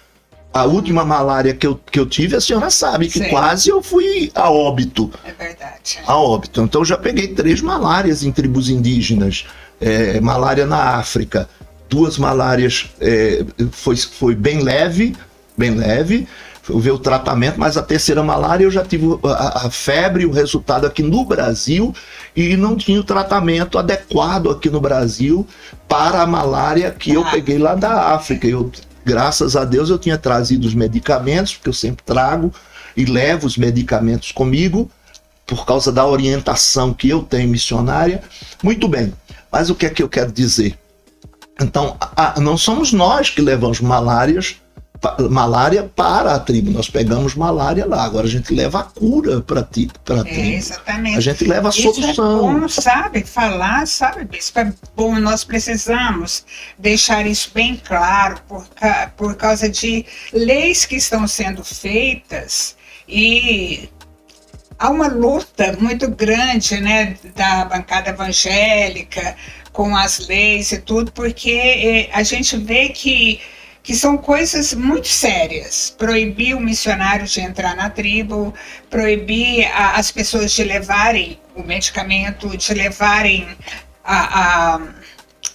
[0.51, 3.29] A última malária que eu, que eu tive, a senhora sabe que Sim.
[3.29, 5.11] quase eu fui a óbito.
[5.23, 5.99] É verdade.
[6.05, 6.61] A óbito.
[6.61, 9.45] Então, eu já peguei três malárias em tribos indígenas
[9.79, 11.47] é, malária na África.
[11.89, 15.15] Duas malárias é, foi, foi bem leve,
[15.57, 16.27] bem leve,
[16.77, 20.85] ver o tratamento, mas a terceira malária eu já tive a, a, febre, o resultado
[20.85, 21.95] aqui no Brasil
[22.35, 25.47] e não tinha o tratamento adequado aqui no Brasil
[25.87, 27.31] para a malária que eu ah.
[27.31, 28.47] peguei lá da África.
[28.47, 28.71] Eu,
[29.03, 32.53] graças a Deus eu tinha trazido os medicamentos, porque eu sempre trago
[32.95, 34.91] e levo os medicamentos comigo
[35.47, 38.21] por causa da orientação que eu tenho missionária.
[38.61, 39.11] Muito bem.
[39.51, 40.77] Mas o que é que eu quero dizer?
[41.61, 44.57] Então, a, não somos nós que levamos malárias,
[45.29, 46.71] malária para a tribo.
[46.71, 48.03] Nós pegamos malária lá.
[48.03, 50.39] Agora a gente leva a cura para ti, para a tribo.
[50.39, 51.17] É, exatamente.
[51.17, 52.57] A gente leva a Isso solução.
[52.57, 53.23] É bom, sabe?
[53.23, 54.59] Falar, sabe, Bispo?
[54.59, 55.19] É bom.
[55.19, 56.45] Nós precisamos
[56.77, 58.65] deixar isso bem claro por,
[59.17, 62.75] por causa de leis que estão sendo feitas
[63.07, 63.89] e
[64.79, 69.35] há uma luta muito grande né, da bancada evangélica
[69.73, 73.41] com as leis e tudo, porque eh, a gente vê que,
[73.83, 75.93] que são coisas muito sérias.
[75.97, 78.53] Proibir o missionário de entrar na tribo,
[78.89, 83.47] proibir a, as pessoas de levarem o medicamento, de levarem
[84.03, 84.81] a, a,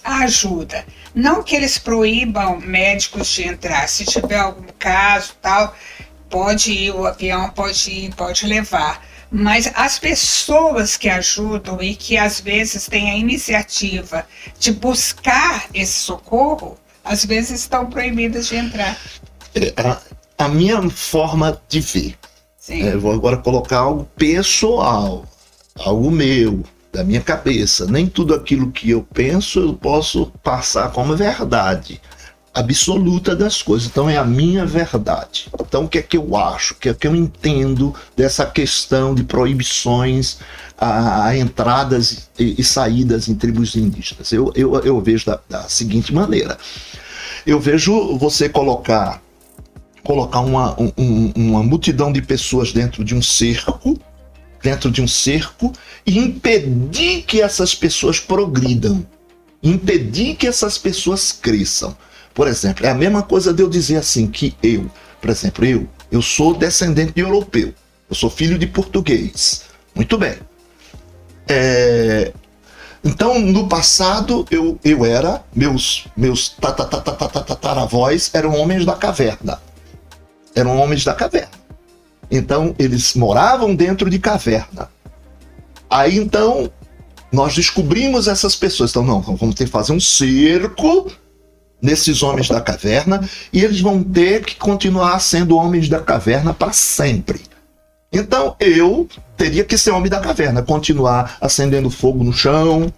[0.03, 0.85] a ajuda.
[1.13, 5.75] Não que eles proíbam médicos de entrar, se tiver algum caso tal,
[6.29, 12.17] pode ir, o avião pode ir, pode levar mas as pessoas que ajudam e que
[12.17, 14.25] às vezes têm a iniciativa
[14.59, 18.97] de buscar esse socorro, às vezes estão proibidas de entrar.
[19.53, 19.99] É, a,
[20.45, 22.15] a minha forma de ver.
[22.67, 25.25] É, vou agora colocar algo pessoal,
[25.77, 27.85] algo meu, da minha cabeça.
[27.85, 32.01] Nem tudo aquilo que eu penso eu posso passar como verdade
[32.55, 33.87] absoluta das coisas.
[33.87, 35.47] Então é a minha verdade.
[35.59, 36.73] Então o que é que eu acho?
[36.73, 40.37] O que é que eu entendo dessa questão de proibições
[40.77, 44.31] a, a entradas e, e, saídas em tribos indígenas?
[44.31, 46.57] Eu, eu, eu vejo da, da seguinte maneira.
[47.45, 49.21] Eu vejo você colocar
[50.03, 53.99] colocar uma, um, uma multidão de pessoas dentro de um cerco,
[54.61, 55.73] dentro de um cerco,
[56.05, 59.03] e impedir que essas pessoas progridam
[59.65, 61.97] impedir que essas pessoas cresçam.
[62.35, 65.87] Por exemplo, é a mesma coisa de eu dizer assim que eu, por exemplo, eu,
[66.11, 67.73] eu sou descendente de europeu,
[68.09, 69.63] eu sou filho de português.
[69.95, 70.35] Muito bem.
[71.47, 72.33] É,
[73.01, 79.61] então, no passado, eu, eu era, meus, meus tataravós eram homens da caverna.
[80.53, 81.55] Eram homens da caverna.
[82.29, 84.89] Então, eles moravam dentro de caverna.
[85.89, 86.69] Aí, então,
[87.31, 88.89] nós descobrimos essas pessoas.
[88.89, 91.09] Então, não, vamos ter que fazer um cerco
[91.81, 96.71] nesses homens da caverna e eles vão ter que continuar sendo homens da caverna para
[96.71, 97.41] sempre.
[98.11, 102.91] Então eu teria que ser homem da caverna, continuar acendendo fogo no chão,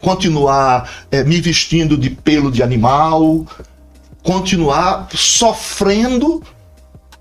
[0.00, 3.46] continuar é, me vestindo de pelo de animal,
[4.22, 6.42] continuar sofrendo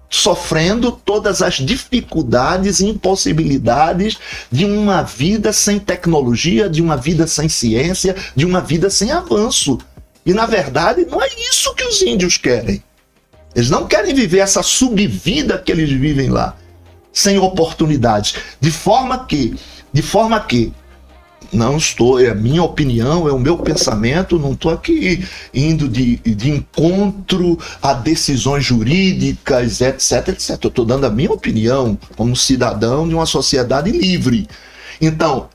[0.09, 4.17] sofrendo todas as dificuldades e impossibilidades
[4.51, 9.77] de uma vida sem tecnologia, de uma vida sem ciência, de uma vida sem avanço.
[10.25, 12.83] E na verdade, não é isso que os índios querem.
[13.55, 16.55] Eles não querem viver essa subvida que eles vivem lá
[17.11, 18.35] sem oportunidades.
[18.61, 19.55] De forma que,
[19.91, 20.71] de forma que,
[21.51, 26.17] não estou, é a minha opinião, é o meu pensamento, não estou aqui indo de,
[26.17, 30.63] de encontro a decisões jurídicas, etc, etc.
[30.63, 34.47] Eu estou dando a minha opinião como cidadão de uma sociedade livre.
[35.01, 35.49] Então,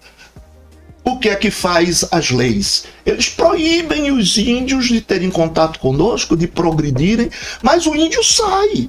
[1.05, 2.85] o que é que faz as leis?
[3.05, 7.31] Eles proíbem os índios de terem contato conosco, de progredirem,
[7.63, 8.89] mas o índio sai.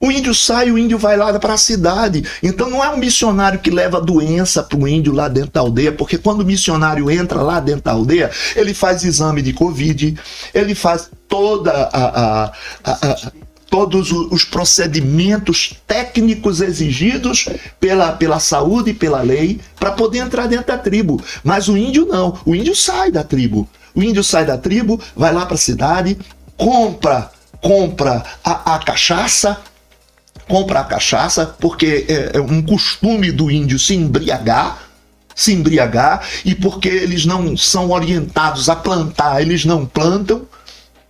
[0.00, 2.24] O índio sai, o índio vai lá para a cidade.
[2.42, 5.92] Então não é um missionário que leva doença para o índio lá dentro da aldeia,
[5.92, 10.18] porque quando o missionário entra lá dentro da aldeia, ele faz exame de Covid,
[10.52, 12.52] ele faz toda a, a,
[12.84, 13.32] a, a
[13.74, 17.48] todos os procedimentos técnicos exigidos
[17.80, 21.20] pela, pela saúde e pela lei para poder entrar dentro da tribo.
[21.42, 22.38] Mas o índio não.
[22.46, 23.68] O índio sai da tribo.
[23.92, 26.16] O índio sai da tribo, vai lá para a cidade,
[26.56, 29.58] compra compra a, a cachaça,
[30.46, 34.84] compra a cachaça, porque é, é um costume do índio se embriagar,
[35.34, 40.46] se embriagar, e porque eles não são orientados a plantar, eles não plantam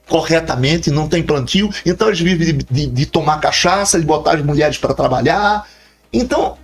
[0.08, 4.44] corretamente, não tem plantio, então eles vivem de, de, de tomar cachaça, de botar as
[4.44, 5.66] mulheres para trabalhar.
[6.12, 6.56] Então,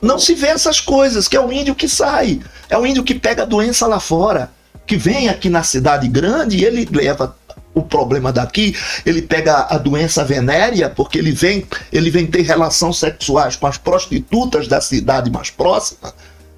[0.00, 3.14] não se vê essas coisas, que é o índio que sai, é o índio que
[3.14, 4.50] pega a doença lá fora,
[4.86, 7.34] que vem aqui na cidade grande e ele leva
[7.74, 12.98] o problema daqui, ele pega a doença venérea, porque ele vem, ele vem ter relações
[12.98, 16.14] sexuais com as prostitutas da cidade mais próxima.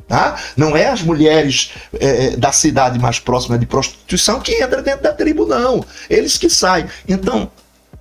[0.08, 0.36] Tá?
[0.56, 5.12] Não é as mulheres é, da cidade mais próxima de prostituição que entra dentro da
[5.12, 5.84] tribo, não.
[6.08, 6.86] Eles que saem.
[7.08, 7.50] Então,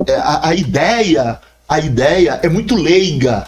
[0.06, 3.48] é, a, a ideia, a ideia é muito leiga.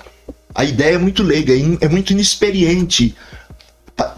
[0.55, 3.15] A ideia é muito leiga, é muito inexperiente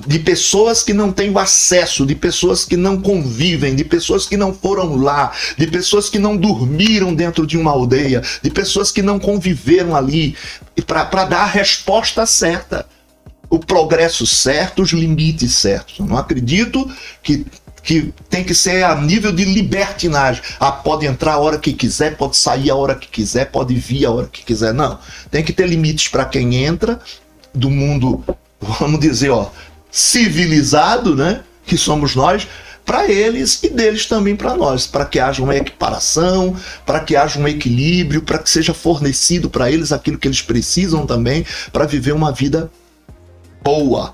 [0.06, 4.36] de pessoas que não têm o acesso, de pessoas que não convivem, de pessoas que
[4.36, 9.02] não foram lá, de pessoas que não dormiram dentro de uma aldeia, de pessoas que
[9.02, 10.36] não conviveram ali,
[10.86, 12.86] para dar a resposta certa,
[13.50, 16.00] o progresso certo, os limites certos.
[16.00, 16.90] Eu não acredito
[17.24, 17.46] que
[17.82, 20.44] que tem que ser a nível de libertinagem.
[20.60, 24.06] Ah, pode entrar a hora que quiser, pode sair a hora que quiser, pode vir
[24.06, 24.74] a hora que quiser.
[24.74, 25.00] Não.
[25.32, 27.00] Tem que ter limites para quem entra
[27.54, 28.24] do mundo,
[28.62, 29.50] vamos dizer, ó,
[29.92, 32.48] civilizado, né, que somos nós,
[32.86, 37.40] para eles e deles também para nós, para que haja uma equiparação, para que haja
[37.40, 42.14] um equilíbrio, para que seja fornecido para eles aquilo que eles precisam também para viver
[42.14, 42.72] uma vida
[43.64, 44.14] boa,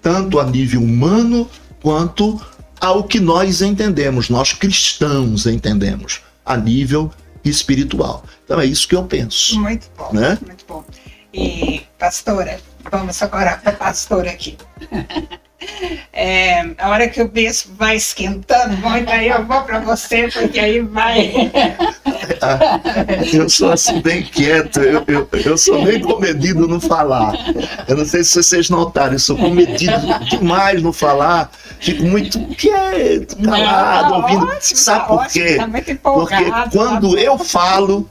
[0.00, 1.48] tanto a nível humano
[1.82, 2.40] quanto
[2.80, 7.10] ao que nós entendemos, nós cristãos entendemos, a nível
[7.44, 8.24] espiritual.
[8.44, 9.58] Então é isso que eu penso.
[9.60, 10.38] Muito bom, né?
[10.44, 10.84] muito bom.
[11.32, 14.56] E, pastora, vamos agora para a pastora aqui.
[16.12, 20.58] É, a hora que o bispo vai esquentando muito, aí eu vou para você, porque
[20.58, 21.50] aí vai.
[23.32, 27.32] eu sou assim bem quieto, eu, eu, eu sou bem comedido no falar.
[27.88, 33.36] Eu não sei se vocês notaram, eu sou comedido demais no falar, fico muito quieto,
[33.42, 34.46] calado, não, ouvindo.
[34.46, 35.56] Ótimo, Sabe por quê?
[35.56, 35.68] Tá
[36.02, 38.08] porque quando eu falo,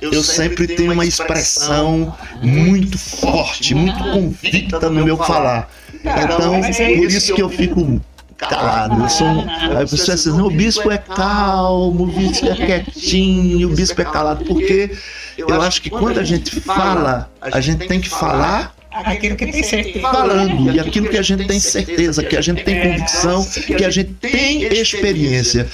[0.00, 5.68] eu, sempre tenho uma expressão muito forte, muito convicta no meu falar.
[6.04, 8.00] Então, é por isso que eu fico
[8.36, 9.02] calado.
[9.02, 9.48] Eu sou um...
[9.48, 14.00] Aí a pessoa diz assim, o bispo é calmo, o bispo é quietinho, o bispo
[14.00, 14.44] é calado.
[14.44, 14.96] Porque
[15.36, 19.62] eu acho que quando a gente fala, a gente tem que falar aquilo que tem
[19.62, 20.00] certeza.
[20.00, 23.90] Falando, e aquilo que a gente tem certeza, que a gente tem convicção, que a
[23.90, 25.68] gente tem experiência.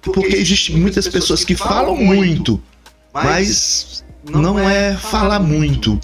[0.00, 2.62] Porque existem muitas pessoas que falam muito,
[3.12, 5.98] mas não é falar muito.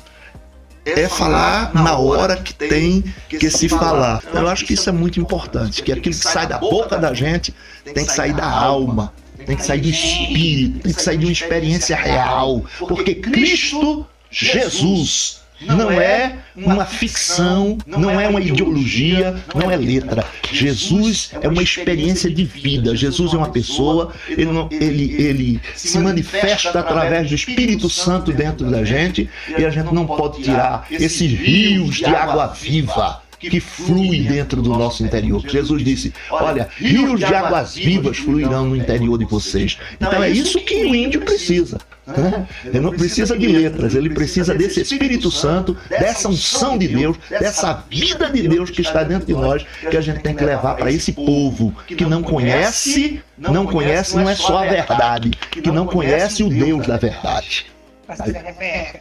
[0.85, 4.23] É falar na hora que tem que se falar.
[4.33, 7.55] Eu acho que isso é muito importante, que aquilo que sai da boca da gente
[7.95, 9.13] tem que sair da alma,
[9.47, 15.44] tem que sair do espírito, tem que sair de uma experiência real, porque Cristo Jesus
[15.61, 20.25] não é uma ficção, não é uma ideologia, não é letra.
[20.51, 22.97] Jesus é uma experiência de vida.
[22.97, 28.85] Jesus é uma pessoa, ele, ele, ele se manifesta através do Espírito Santo dentro da
[28.85, 34.63] gente e a gente não pode tirar esses rios de água viva que flui dentro
[34.63, 35.43] do nosso interior.
[35.47, 39.79] Jesus disse: Olha, rios de águas vivas fluirão no interior de vocês.
[39.95, 41.79] Então é isso que o índio precisa.
[42.07, 42.47] Né?
[42.65, 47.85] Ele não precisa de letras, ele precisa desse Espírito Santo, dessa unção de Deus, dessa
[47.89, 50.93] vida de Deus que está dentro de nós, que a gente tem que levar para
[50.93, 56.43] esse povo que não conhece, não conhece, não é só a verdade, que não conhece
[56.43, 57.67] o Deus da verdade.
[58.07, 59.01] Pastor Rebeca,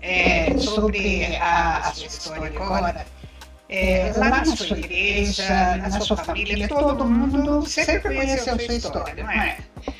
[0.00, 3.04] é, sobre a, a sua história agora,
[3.68, 9.22] é, lá na sua igreja, na sua família, todo mundo sempre conheceu a sua história,
[9.22, 9.58] não é?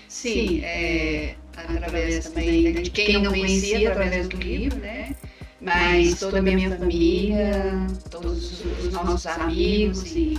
[0.09, 1.35] Sim, é,
[1.67, 5.15] através também de quem não conhecia, através do livro, né?
[5.61, 10.39] Mas toda a minha família, todos os nossos amigos e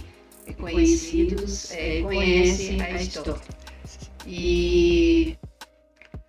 [0.58, 3.36] conhecidos é, conhecem a história.
[4.26, 5.38] E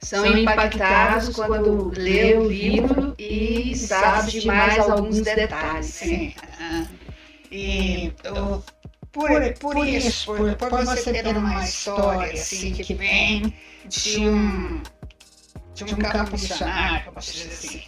[0.02, 5.86] são impactados quando lê o livro e sabe de mais alguns detalhes.
[5.86, 6.34] Sim.
[7.52, 8.62] E eu,
[9.12, 13.52] por, por isso, por, por você ter uma história assim que vem
[13.86, 14.82] de um,
[15.74, 17.82] de um campo missionário, vamos dizer assim,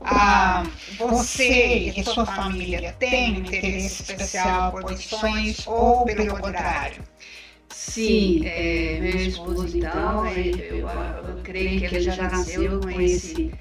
[0.00, 0.64] ah,
[0.98, 7.02] você e sua família têm interesse especial por missões ou pelo contrário?
[7.68, 13.52] Sim, é, meu esposo então, eu, eu, eu, creio que ele já nasceu com esse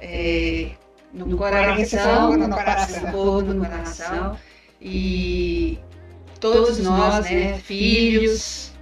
[0.00, 0.70] é,
[1.12, 4.38] no coração, no coração, fogo no coração,
[4.80, 5.78] e
[6.42, 8.72] todos nós, né, filhos,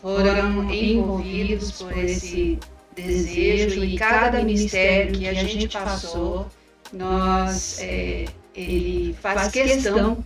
[0.00, 2.58] foram envolvidos por esse
[2.96, 6.46] desejo e cada ministério que a gente passou,
[6.90, 8.24] nós, é,
[8.56, 10.24] ele faz questão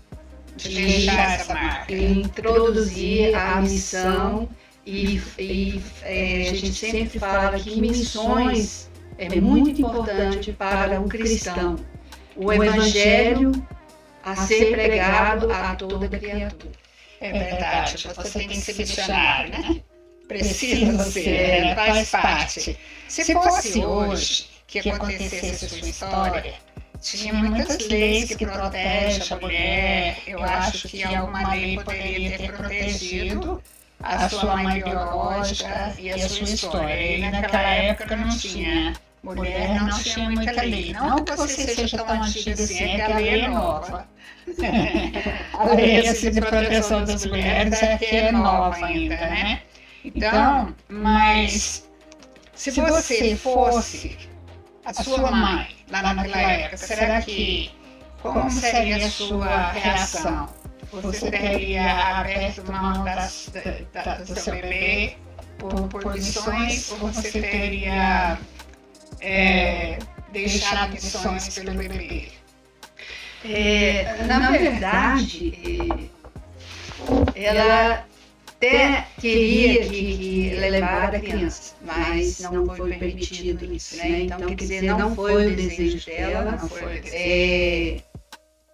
[0.57, 4.49] de deixar essa marca, introduzir a missão
[4.87, 11.77] e, e é, a gente sempre fala que missões é muito importante para o cristão.
[12.37, 13.51] O evangelho
[14.27, 16.73] a ser pregado a toda criatura.
[17.21, 19.83] É verdade, você tem que ser missionário, né?
[20.27, 22.79] Precisa ser, faz parte.
[23.09, 26.55] Se fosse hoje que acontecesse a sua história,
[27.01, 30.19] tinha muitas leis que protegem a mulher.
[30.27, 33.63] Eu acho que alguma lei poderia ter protegido
[34.03, 37.17] a sua mãe biológica e a sua história.
[37.17, 38.93] E naquela época não tinha.
[39.35, 40.93] Mulher não tinha muita lei.
[40.93, 44.09] Não que você seja tão antiga assim, é que a lei é nova.
[45.53, 49.63] a lei assim, de proteção das mulheres é que é nova ainda, né?
[50.05, 51.89] Então, mas
[52.55, 54.17] se você fosse
[54.85, 57.73] a sua mãe lá naquela época, será que
[58.23, 60.49] como seria a sua reação?
[60.93, 63.51] Você teria aberto mão das,
[63.93, 65.17] da, da, do seu bebê
[65.59, 68.39] por, por missões ou você teria
[69.21, 69.99] é,
[70.33, 72.29] deixado missões pelo bebê?
[73.45, 76.09] É, na verdade,
[77.35, 78.07] é, ela
[78.57, 84.23] até queria que levar a criança, mas não foi permitido isso, né?
[84.23, 88.01] Então, quer dizer, não foi o desejo dela, não foi é,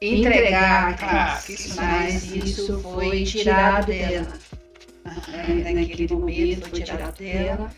[0.01, 4.33] entregar a criança, mas isso foi tirado dela.
[5.29, 5.73] Né?
[5.73, 7.71] Naquele momento foi tirado dela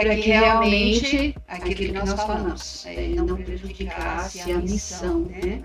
[0.00, 5.62] para que realmente aquilo que nós falamos é, não prejudicasse a missão, né?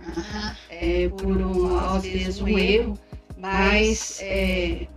[0.70, 2.94] É, por um, às vezes um erro,
[3.36, 4.88] mas é,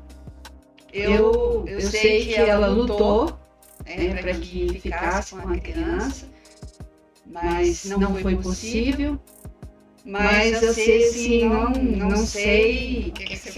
[0.92, 3.38] eu, eu sei que ela lutou
[3.86, 6.26] né, para que ficasse com a criança,
[7.24, 9.18] mas não foi possível.
[10.04, 13.12] Mas eu sei assim, não, não sei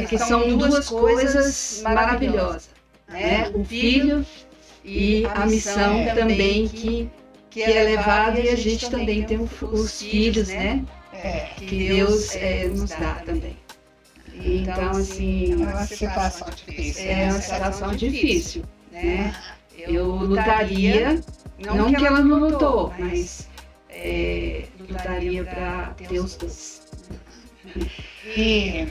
[0.09, 2.69] que são duas coisas maravilhosas.
[3.09, 3.51] Né?
[3.55, 4.25] O filho
[4.85, 7.11] e a missão também que,
[7.49, 10.85] que é levada e a gente também tem os filhos, né?
[11.57, 13.57] Que Deus é, nos dá também.
[14.35, 17.05] Então, assim, é uma situação difícil.
[17.07, 19.35] É uma situação difícil, né?
[19.77, 21.21] Eu lutaria,
[21.59, 23.49] não que ela não lutou, mas
[23.89, 26.83] é, lutaria para ter os dois.
[28.37, 28.87] E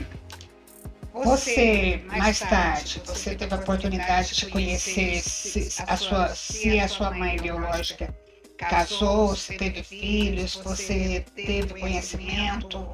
[1.22, 7.12] você, mais tarde, você teve a oportunidade de conhecer se a sua, se a sua
[7.12, 8.12] mãe biológica
[8.58, 12.84] casou, você teve filhos, você teve conhecimento?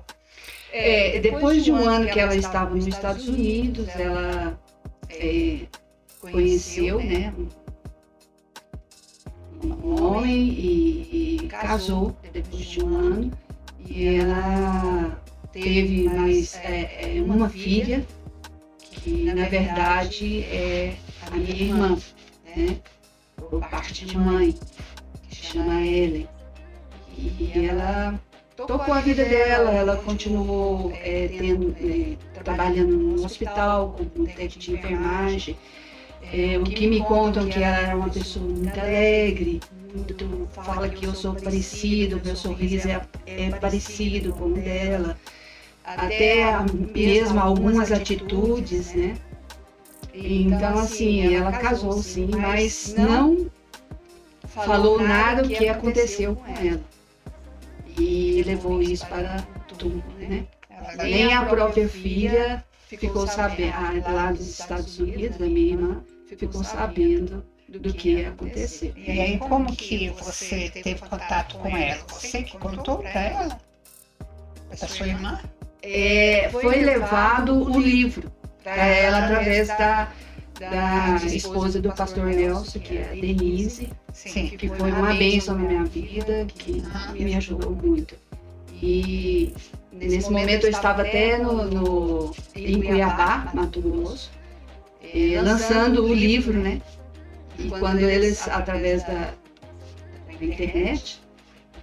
[0.70, 4.60] É, depois de um ano que ela estava nos Estados Unidos, ela
[5.08, 5.60] é,
[6.20, 7.32] conheceu né,
[9.82, 13.30] um homem e, e casou depois de um ano.
[13.86, 14.79] E ela
[15.52, 18.04] teve mais é, é, uma filha,
[18.90, 20.94] que na verdade é
[21.26, 21.98] a minha irmã,
[22.56, 22.78] né?
[23.36, 24.54] por parte de mãe,
[25.28, 26.28] que chama Ellen.
[27.16, 28.18] E ela
[28.56, 34.74] tocou a vida dela, ela continuou é, tendo, é, trabalhando no hospital como técnico de
[34.74, 35.56] enfermagem.
[36.32, 39.60] É, o que me contam que ela era uma pessoa muito alegre,
[39.94, 45.18] muito, fala que eu sou parecido, meu sorriso é, é parecido com o dela,
[45.96, 46.44] até
[46.94, 49.16] mesmo algumas atitudes, né?
[50.12, 53.50] Então, assim, ela casou sim, mas não
[54.46, 56.80] falou nada o que aconteceu com ela.
[57.98, 59.36] E levou isso para
[59.78, 60.46] tudo, né?
[60.96, 66.04] Nem a própria filha ficou sabendo, ah, lá dos Estados Unidos, a minha irmã,
[66.36, 68.92] ficou sabendo do que ia acontecer.
[68.96, 72.02] E aí, como que você teve contato com ela?
[72.08, 73.60] Você que contou para ela?
[74.68, 75.40] Para sua irmã?
[75.82, 78.30] É, foi levado o livro
[78.62, 80.12] para ela através da,
[80.58, 84.48] da esposa do pastor Nelson, que é a Denise, Sim.
[84.48, 86.82] que foi uma bênção na minha vida, que
[87.14, 88.14] me ajudou muito.
[88.82, 89.54] E
[89.92, 94.30] nesse momento eu estava até no, no em Cuiabá, Mato Grosso,
[95.02, 96.80] eh, lançando o livro, né?
[97.58, 99.34] E quando eles, através da,
[100.26, 101.19] da internet,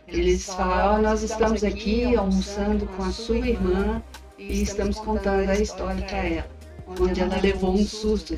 [0.08, 4.02] eles falaram, oh, nós estamos aqui almoçando com a sua irmã
[4.38, 6.48] e estamos contando a história para ela,
[7.00, 8.36] onde ela levou um susto.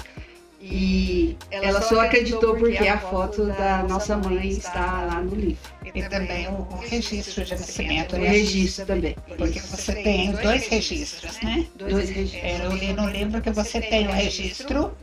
[0.62, 5.58] E ela só acreditou porque a foto da nossa mãe está lá no livro.
[5.96, 8.16] E também o, registro de nascimento.
[8.16, 9.16] O registro também.
[9.38, 11.66] Porque você tem dois registros, né?
[11.76, 12.44] Dois registros.
[12.44, 14.94] É, eu li no livro que você tem o registro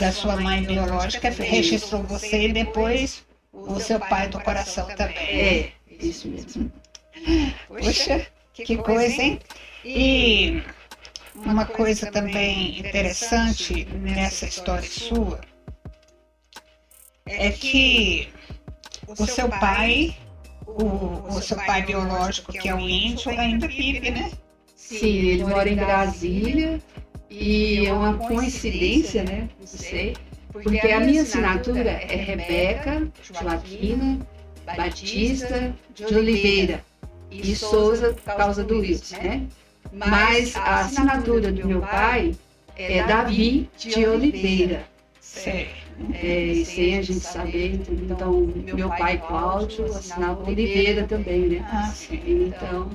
[0.00, 5.16] da sua mãe biológica, registrou você e depois o seu pai do coração também.
[5.16, 5.70] É,
[6.00, 6.72] isso mesmo.
[7.68, 9.40] Puxa, que coisa, hein?
[9.84, 10.62] E
[11.34, 15.40] uma coisa também interessante nessa história sua
[17.26, 18.28] é que
[19.06, 20.16] o seu pai,
[20.66, 20.84] o,
[21.28, 24.30] o seu pai biológico, que é o índio, ainda vive, né?
[24.74, 26.80] Sim, ele mora em Brasília
[27.28, 29.48] e é uma coincidência, né?
[29.58, 30.16] Não sei,
[30.52, 34.26] porque a minha assinatura é Rebeca Joaquina
[34.74, 36.84] Batista de Oliveira
[37.30, 39.46] e Souza por causa do Wilson, né?
[39.92, 42.34] Mas a assinatura do meu pai
[42.76, 44.84] é Davi de Oliveira.
[45.20, 45.66] Sim.
[46.12, 51.68] É, sem a gente saber, então meu pai Cláudio assinava Oliveira também, né?
[51.72, 52.20] Ah, sim.
[52.26, 52.90] Então,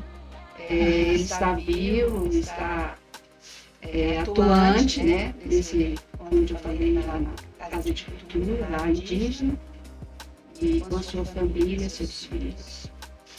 [0.60, 2.96] é, ele está vivo, está
[3.82, 5.34] é, atuante, né?
[5.44, 5.96] Nesse,
[6.32, 7.20] onde eu falei lá
[7.60, 9.58] na Casa de Cultura, lá indígena,
[10.62, 12.92] e com a sua família, seus filhos.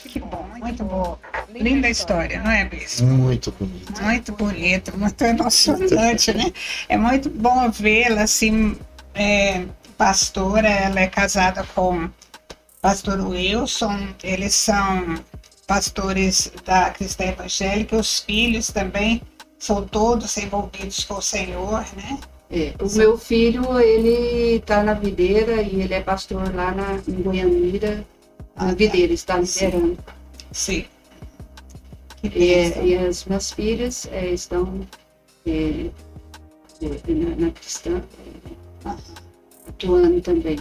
[0.05, 1.17] Que bom, muito bom.
[1.55, 3.05] Linda história, não é, Bispo?
[3.05, 4.03] Muito bonito.
[4.03, 6.53] Muito bonito, muito emocionante, né?
[6.89, 8.77] É muito bom vê-la assim,
[9.15, 9.65] é,
[9.97, 12.11] pastora, ela é casada com
[12.81, 15.15] pastor Wilson, eles são
[15.69, 19.23] pastores da cristã evangélica, os filhos também
[19.57, 22.19] são todos envolvidos com o Senhor, né?
[22.55, 27.23] É, o meu filho, ele está na videira e ele é pastor lá na, em
[27.23, 28.05] Goianira,
[28.55, 29.97] na ah, videira, está liderando.
[30.53, 30.85] Sim.
[32.23, 34.87] E, é, e, as minhas filhas é, estão
[35.47, 35.87] é,
[36.83, 38.03] é na, na, cristã,
[38.85, 38.91] é,
[39.67, 40.59] atuando também.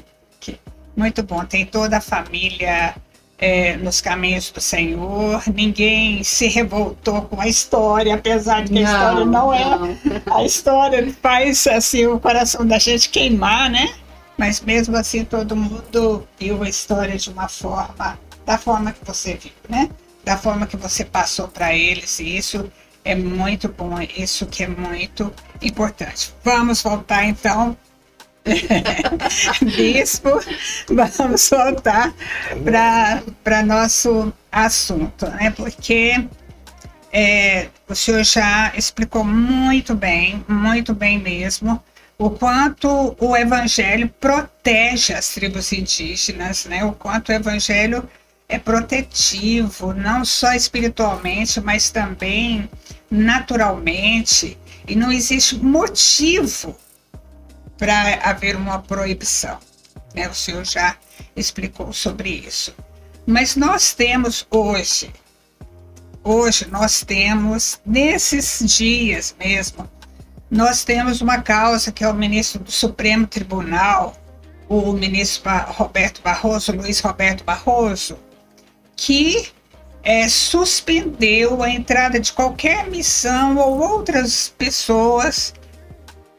[0.96, 2.96] Muito bom, tem toda a família
[3.42, 8.88] é, nos caminhos do Senhor, ninguém se revoltou com a história, apesar de que não,
[8.88, 9.66] a história não é.
[9.66, 9.98] Não.
[10.38, 13.96] A história faz assim, o coração da gente queimar, né?
[14.38, 19.34] Mas mesmo assim todo mundo viu a história de uma forma, da forma que você
[19.34, 19.90] viu, né?
[20.24, 22.72] Da forma que você passou para eles, e isso
[23.04, 25.34] é muito bom, isso que é muito
[25.64, 26.32] importante.
[26.44, 27.76] Vamos voltar então
[29.62, 30.30] Bispo,
[30.90, 32.14] vamos voltar
[33.44, 35.52] para nosso assunto, né?
[35.52, 36.28] Porque
[37.14, 41.82] é, o senhor já explicou muito bem, muito bem mesmo,
[42.18, 46.84] o quanto o evangelho protege as tribos indígenas, né?
[46.84, 48.08] O quanto o evangelho
[48.50, 52.70] é protetivo, não só espiritualmente, mas também
[53.10, 56.76] naturalmente, e não existe motivo
[57.82, 59.58] para haver uma proibição.
[60.14, 60.30] né?
[60.30, 60.96] O senhor já
[61.36, 62.76] explicou sobre isso.
[63.26, 65.12] Mas nós temos hoje,
[66.24, 69.90] hoje nós temos, nesses dias mesmo,
[70.48, 74.16] nós temos uma causa que é o ministro do Supremo Tribunal,
[74.70, 78.16] o ministro Roberto Barroso, Luiz Roberto Barroso,
[78.96, 79.50] que
[80.04, 85.52] é, suspendeu a entrada de qualquer missão ou outras pessoas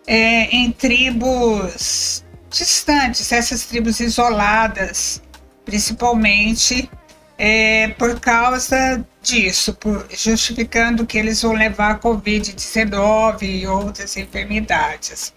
[0.06, 5.22] é, em tribos distantes, essas tribos isoladas,
[5.64, 6.90] principalmente
[7.38, 15.32] é, por causa disso, por, justificando que eles vão levar Covid-19 e outras enfermidades.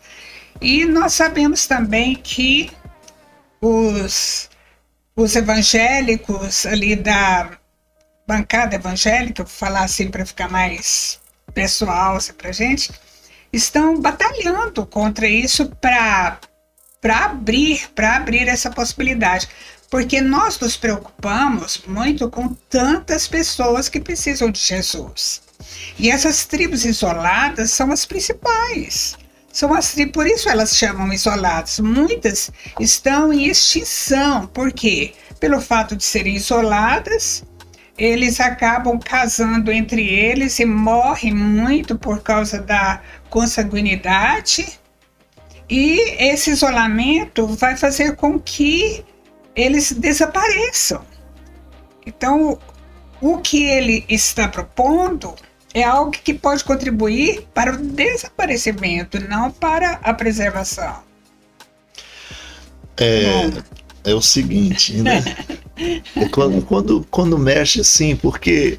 [0.62, 2.72] E nós sabemos também que
[3.62, 4.50] os,
[5.16, 7.58] os evangélicos ali da
[8.28, 11.20] bancada evangélica, vou falar assim para ficar mais
[11.54, 12.92] pessoal assim, para gente,
[13.56, 16.40] estão batalhando contra isso para
[17.02, 19.48] para abrir, para abrir essa possibilidade,
[19.92, 25.44] porque nós nos preocupamos muito com tantas pessoas que precisam de Jesus.
[26.00, 29.16] E essas tribos isoladas são as principais.
[29.54, 31.80] São as tribos, por isso elas chamam isoladas.
[31.80, 34.48] Muitas estão em extinção.
[34.48, 35.14] Por quê?
[35.40, 37.44] Pelo fato de serem isoladas,
[37.98, 44.80] eles acabam casando entre eles e morrem muito por causa da consanguinidade.
[45.70, 49.04] E esse isolamento vai fazer com que
[49.56, 51.04] eles desapareçam.
[52.06, 52.60] Então,
[53.22, 55.34] o que ele está propondo
[55.74, 61.04] é algo que pode contribuir para o desaparecimento, não para a preservação.
[62.98, 63.50] É,
[64.06, 65.24] é o seguinte, né?
[66.16, 68.78] É quando, quando, quando mexe assim, porque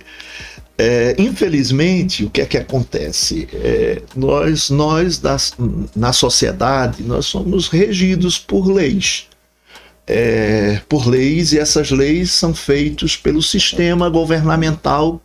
[0.78, 3.46] é, infelizmente o que é que acontece?
[3.52, 5.52] É, nós, nós das,
[5.94, 9.26] na sociedade, nós somos regidos por leis.
[10.06, 15.20] É, por leis e essas leis são feitas pelo sistema governamental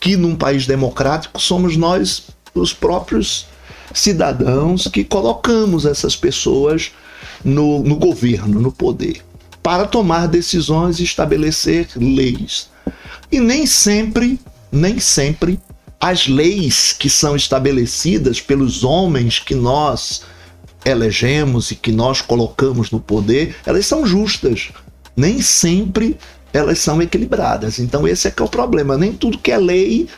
[0.00, 3.46] que num país democrático somos nós os próprios
[3.92, 6.92] cidadãos que colocamos essas pessoas
[7.44, 9.22] no, no governo, no poder
[9.62, 12.68] para tomar decisões e estabelecer leis.
[13.30, 14.40] E nem sempre,
[14.72, 15.58] nem sempre
[16.00, 20.22] as leis que são estabelecidas pelos homens que nós
[20.84, 24.70] elegemos e que nós colocamos no poder, elas são justas.
[25.14, 26.16] Nem sempre
[26.52, 27.78] elas são equilibradas.
[27.78, 28.96] Então esse é que é o problema.
[28.96, 30.08] Nem tudo que é lei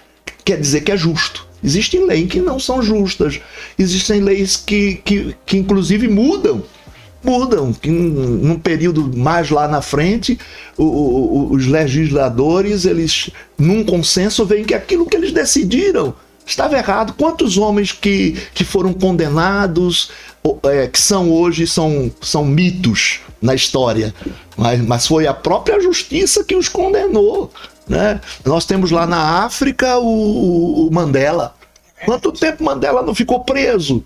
[0.44, 1.46] quer dizer que é justo.
[1.62, 3.40] Existem leis que não são justas.
[3.78, 6.62] Existem leis que, que, que inclusive mudam
[7.22, 7.72] mudam.
[7.72, 10.38] Que num período mais lá na frente,
[10.76, 16.14] o, o, os legisladores, eles, num consenso, veem que aquilo que eles decidiram
[16.46, 17.14] estava errado.
[17.16, 20.10] Quantos homens que, que foram condenados,
[20.64, 24.14] é, que são hoje, são, são mitos na história,
[24.56, 27.50] mas, mas foi a própria justiça que os condenou.
[27.88, 28.20] Né?
[28.44, 31.54] Nós temos lá na África o, o Mandela.
[32.04, 34.04] Quanto tempo Mandela não ficou preso?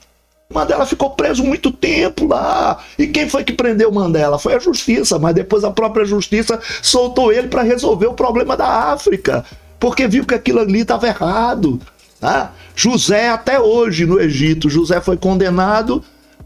[0.53, 2.79] Mandela ficou preso muito tempo lá.
[2.99, 4.39] E quem foi que prendeu Mandela?
[4.39, 8.93] Foi a justiça, mas depois a própria justiça soltou ele para resolver o problema da
[8.93, 9.45] África,
[9.79, 11.81] porque viu que aquilo ali estava errado.
[12.21, 12.53] Tá?
[12.75, 16.03] José, até hoje no Egito, José foi condenado,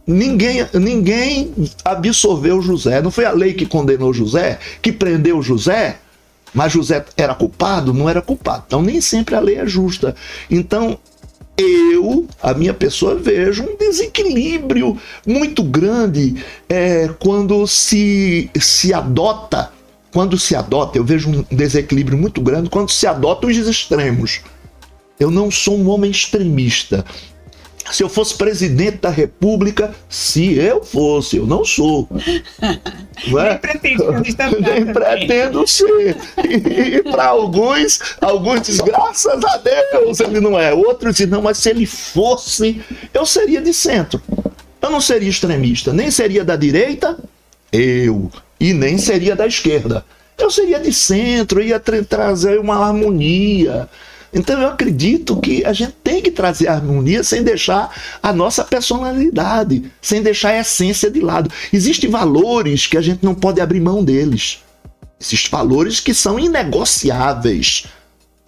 [0.07, 1.53] ninguém, ninguém
[1.85, 3.03] absolveu José.
[3.03, 5.99] Não foi a lei que condenou José, que prendeu José?
[6.53, 7.95] Mas José era culpado?
[7.95, 8.65] Não era culpado.
[8.67, 10.17] Então, nem sempre a lei é justa.
[10.51, 10.99] Então,
[11.61, 19.71] eu, a minha pessoa, vejo um desequilíbrio muito grande é, quando se, se adota,
[20.13, 24.41] quando se adota, eu vejo um desequilíbrio muito grande quando se adota os extremos.
[25.19, 27.05] Eu não sou um homem extremista.
[27.91, 32.09] Se eu fosse presidente da República, se eu fosse, eu não sou.
[33.28, 33.51] Não é?
[33.51, 34.12] Nem pretendo,
[34.61, 36.16] Nem pretendo ser.
[36.43, 40.72] E, e para alguns, alguns dizem, graças a Deus, ele não é.
[40.72, 42.80] Outros dizem, não, mas se ele fosse,
[43.12, 44.22] eu seria de centro.
[44.80, 47.18] Eu não seria extremista, nem seria da direita,
[47.70, 50.03] eu, e nem seria da esquerda.
[50.38, 53.86] Eu seria de centro, ia tra trazer uma harmonia
[54.33, 57.91] então eu acredito que a gente tem que trazer harmonia sem deixar
[58.22, 61.51] a nossa personalidade, sem deixar a essência de lado.
[61.72, 64.61] Existem valores que a gente não pode abrir mão deles.
[65.20, 67.87] Existem valores que são inegociáveis.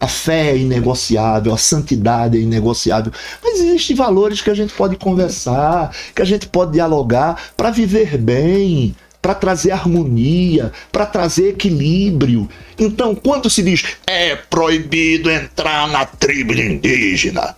[0.01, 3.13] A fé é inegociável, a santidade é inegociável.
[3.43, 8.19] Mas existem valores que a gente pode conversar, que a gente pode dialogar para viver
[8.19, 12.49] bem, para trazer harmonia, para trazer equilíbrio.
[12.77, 17.57] Então, quando se diz é proibido entrar na tribo indígena,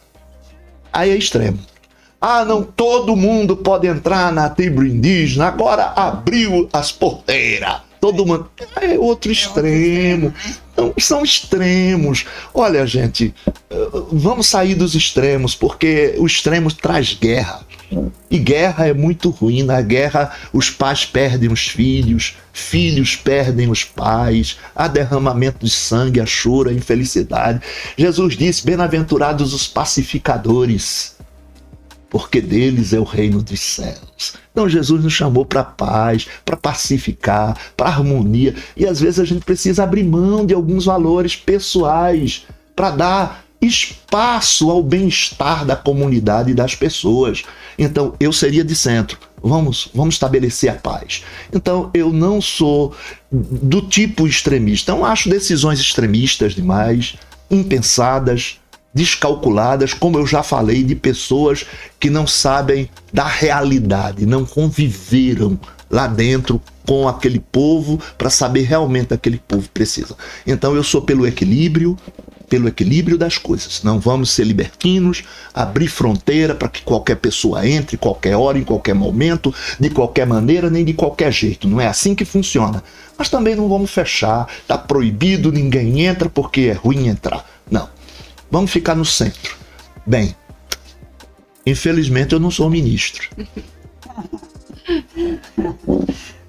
[0.93, 1.59] aí é extremo.
[2.21, 7.83] Ah, não, todo mundo pode entrar na tribo indígena, agora abriu as porteiras.
[8.05, 8.51] Todo mundo.
[8.83, 10.31] É outro extremo.
[10.71, 12.27] Então, são extremos.
[12.53, 13.35] Olha, gente,
[13.71, 17.65] eh, vamos sair dos extremos, porque o extremo traz guerra.
[18.31, 19.63] E guerra é muito ruim.
[19.63, 26.21] Na guerra, os pais perdem os filhos, filhos perdem os pais, há derramamento de sangue,
[26.21, 27.63] há choro, há infelicidade.
[27.97, 31.17] Jesus disse: Bem-aventurados os pacificadores,
[32.15, 34.35] porque deles é o reino dos céus.
[34.53, 38.55] Então, Jesus nos chamou para paz, para pacificar, para harmonia.
[38.77, 42.47] E às vezes a gente precisa abrir mão de alguns valores pessoais
[42.77, 47.43] para dar espaço ao bem-estar da comunidade e das pessoas.
[47.77, 49.19] Então, eu seria de centro.
[49.43, 51.25] Vamos, vamos estabelecer a paz.
[51.53, 52.95] Então, eu não sou
[53.33, 54.93] do tipo extremista.
[54.93, 57.17] Não acho decisões extremistas demais,
[57.51, 58.61] impensadas,
[58.95, 61.67] descalculadas, como eu já falei, de pessoas
[61.99, 65.59] que não sabem da realidade, não conviveram
[65.91, 70.17] lá dentro com aquele povo para saber realmente aquele povo precisa.
[70.47, 71.97] Então eu sou pelo equilíbrio,
[72.49, 73.83] pelo equilíbrio das coisas.
[73.83, 78.95] Não vamos ser libertinos, abrir fronteira para que qualquer pessoa entre, qualquer hora, em qualquer
[78.95, 81.67] momento, de qualquer maneira, nem de qualquer jeito.
[81.67, 82.83] Não é assim que funciona.
[83.17, 87.54] Mas também não vamos fechar, está proibido, ninguém entra porque é ruim entrar.
[88.51, 89.57] Vamos ficar no centro.
[90.07, 90.35] Bem,
[91.67, 93.29] infelizmente eu não sou ministro.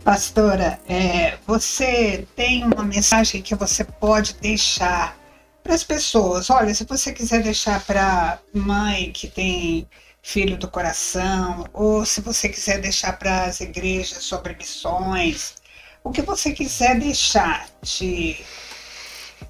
[0.04, 5.18] Pastora, é, você tem uma mensagem que você pode deixar
[5.64, 6.52] para as pessoas.
[6.52, 9.88] Olha, se você quiser deixar para mãe que tem
[10.22, 15.56] filho do coração, ou se você quiser deixar para as igrejas sobre missões,
[16.04, 18.38] o que você quiser deixar de,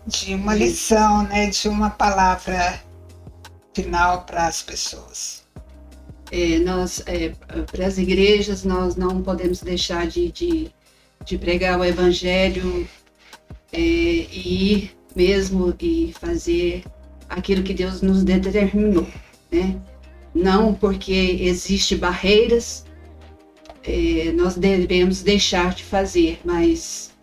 [0.05, 2.81] de uma lição, né, de uma palavra
[3.73, 5.43] final para as pessoas.
[6.31, 7.29] É, nós, é,
[7.71, 10.71] para as igrejas, nós não podemos deixar de, de,
[11.23, 12.87] de pregar o evangelho
[13.71, 16.83] é, e mesmo e fazer
[17.29, 19.07] aquilo que Deus nos determinou,
[19.51, 19.79] né?
[20.33, 22.85] Não porque existe barreiras,
[23.83, 27.14] é, nós devemos deixar de fazer, mas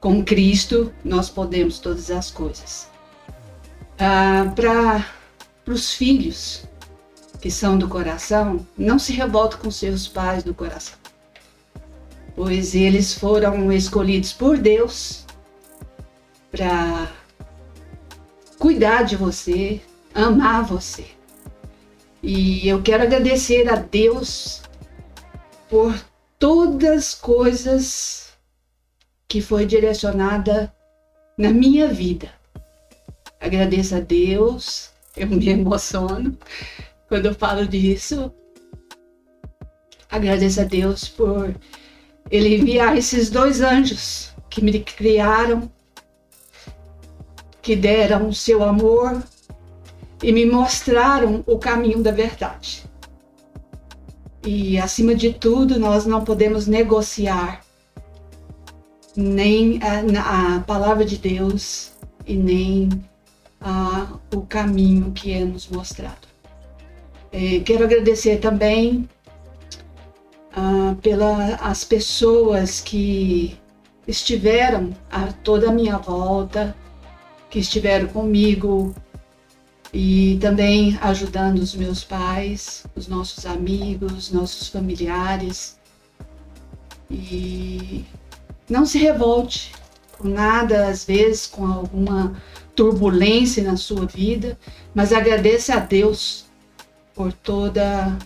[0.00, 2.88] com Cristo nós podemos todas as coisas.
[3.98, 5.04] Ah, Para
[5.66, 6.64] os filhos
[7.40, 10.96] que são do coração, não se revolta com seus pais do coração,
[12.34, 15.24] pois eles foram escolhidos por Deus
[16.50, 17.10] para
[18.58, 19.80] cuidar de você,
[20.14, 21.06] amar você.
[22.22, 24.62] E eu quero agradecer a Deus
[25.68, 25.94] por
[26.38, 28.25] todas as coisas
[29.28, 30.72] que foi direcionada
[31.36, 32.30] na minha vida.
[33.40, 36.36] Agradeço a Deus, eu me emociono
[37.08, 38.32] quando eu falo disso.
[40.10, 41.54] Agradeço a Deus por
[42.30, 45.70] ele enviar esses dois anjos que me criaram
[47.60, 49.20] que deram o seu amor
[50.22, 52.84] e me mostraram o caminho da verdade.
[54.46, 57.65] E acima de tudo, nós não podemos negociar
[59.16, 61.92] nem a, a palavra de Deus
[62.26, 62.88] e nem
[63.60, 66.26] a, o caminho que é nos mostrado.
[67.32, 69.08] É, quero agradecer também
[71.02, 73.58] pelas pessoas que
[74.08, 76.74] estiveram a toda a minha volta,
[77.50, 78.94] que estiveram comigo
[79.92, 85.78] e também ajudando os meus pais, os nossos amigos, nossos familiares.
[87.10, 88.04] E
[88.68, 89.72] não se revolte
[90.18, 92.40] com nada, às vezes com alguma
[92.74, 94.58] turbulência na sua vida,
[94.94, 96.46] mas agradeça a Deus
[97.14, 98.16] por toda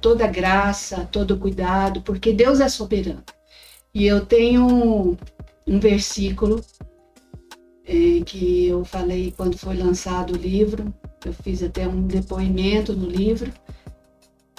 [0.00, 3.22] toda graça, todo cuidado, porque Deus é soberano.
[3.92, 5.16] E eu tenho
[5.66, 6.64] um versículo
[7.84, 10.94] é, que eu falei quando foi lançado o livro,
[11.24, 13.52] eu fiz até um depoimento no livro,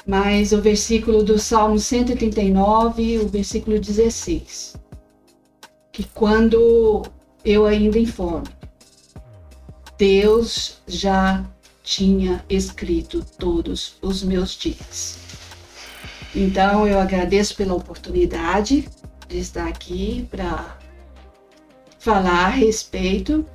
[0.05, 4.75] mas o versículo do Salmo 139, o versículo 16,
[5.91, 7.03] que quando
[7.43, 8.47] eu ainda informo,
[9.97, 11.45] Deus já
[11.83, 15.17] tinha escrito todos os meus dias.
[16.35, 18.87] Então eu agradeço pela oportunidade
[19.27, 20.77] de estar aqui para
[21.99, 23.45] falar a respeito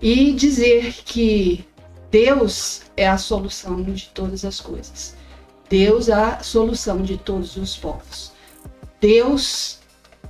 [0.00, 1.64] e dizer que
[2.10, 5.16] Deus é a solução de todas as coisas.
[5.68, 8.32] Deus é a solução de todos os povos.
[9.00, 9.77] Deus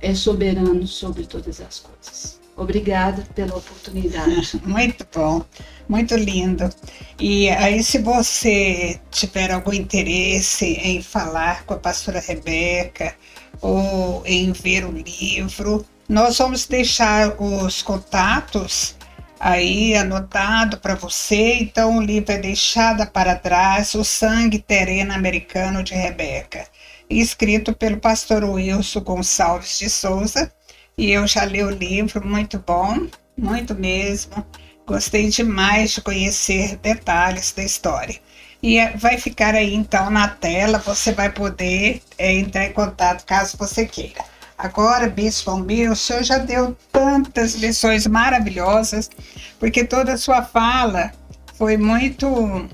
[0.01, 2.39] é soberano sobre todas as coisas.
[2.55, 4.59] Obrigada pela oportunidade.
[4.67, 5.45] Muito bom,
[5.87, 6.69] muito lindo.
[7.17, 13.15] E aí, se você tiver algum interesse em falar com a pastora Rebeca
[13.61, 18.95] ou em ver o livro, nós vamos deixar os contatos
[19.39, 21.55] aí anotado para você.
[21.61, 26.67] Então, o livro é Deixada para Trás, O Sangue Terreno Americano de Rebeca,
[27.09, 30.51] escrito pelo pastor Wilson Gonçalves de Souza.
[30.97, 33.07] E eu já li o livro, muito bom,
[33.37, 34.45] muito mesmo.
[34.85, 38.19] Gostei demais de conhecer detalhes da história.
[38.61, 43.25] E é, vai ficar aí então na tela, você vai poder é, entrar em contato
[43.25, 44.23] caso você queira.
[44.57, 49.09] Agora, Bispo Almir, o senhor já deu tantas lições maravilhosas,
[49.57, 51.13] porque toda a sua fala
[51.53, 52.27] foi muito,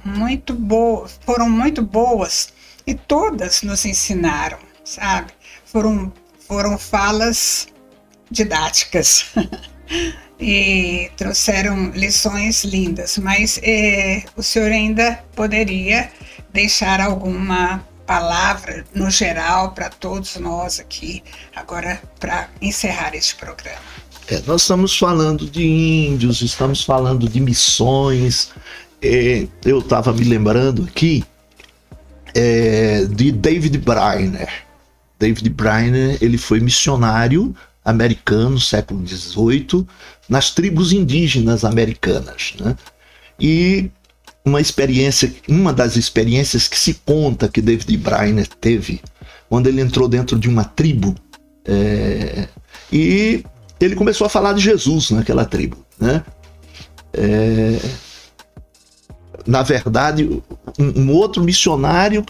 [0.04, 2.55] muito boa, foram muito boas
[2.86, 5.32] e todas nos ensinaram, sabe?
[5.66, 6.12] Foram,
[6.48, 7.68] foram falas
[8.30, 9.26] didáticas
[10.40, 16.12] e trouxeram lições lindas, mas é, o senhor ainda poderia
[16.54, 21.24] deixar alguma palavra no geral para todos nós aqui,
[21.56, 23.80] agora para encerrar este programa.
[24.28, 28.52] É, nós estamos falando de índios, estamos falando de missões.
[29.02, 31.24] É, eu estava me lembrando aqui
[32.36, 34.50] é, de David Briner.
[35.18, 39.88] David Briner ele foi missionário americano, século XVIII,
[40.28, 42.54] nas tribos indígenas americanas.
[42.60, 42.76] Né?
[43.40, 43.90] E
[44.44, 49.02] uma experiência, uma das experiências que se conta que David Briner teve
[49.48, 51.16] quando ele entrou dentro de uma tribo
[51.66, 52.48] é,
[52.92, 53.44] e
[53.80, 56.24] ele começou a falar de Jesus naquela tribo, né?
[57.14, 57.80] É,
[59.46, 60.42] na verdade,
[60.80, 62.26] um, um, outro missionário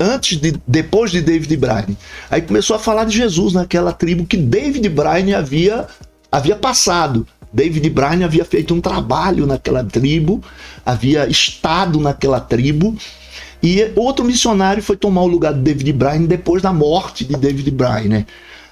[0.00, 1.96] antes de depois de David Bryan,
[2.30, 5.86] aí começou a falar de Jesus naquela tribo que David Bryan havia
[6.30, 7.26] havia passado.
[7.52, 10.42] David Bryan havia feito um trabalho naquela tribo,
[10.84, 12.94] havia estado naquela tribo,
[13.62, 17.70] e outro missionário foi tomar o lugar de David Bryan depois da morte de David
[17.70, 18.26] Bryan, né?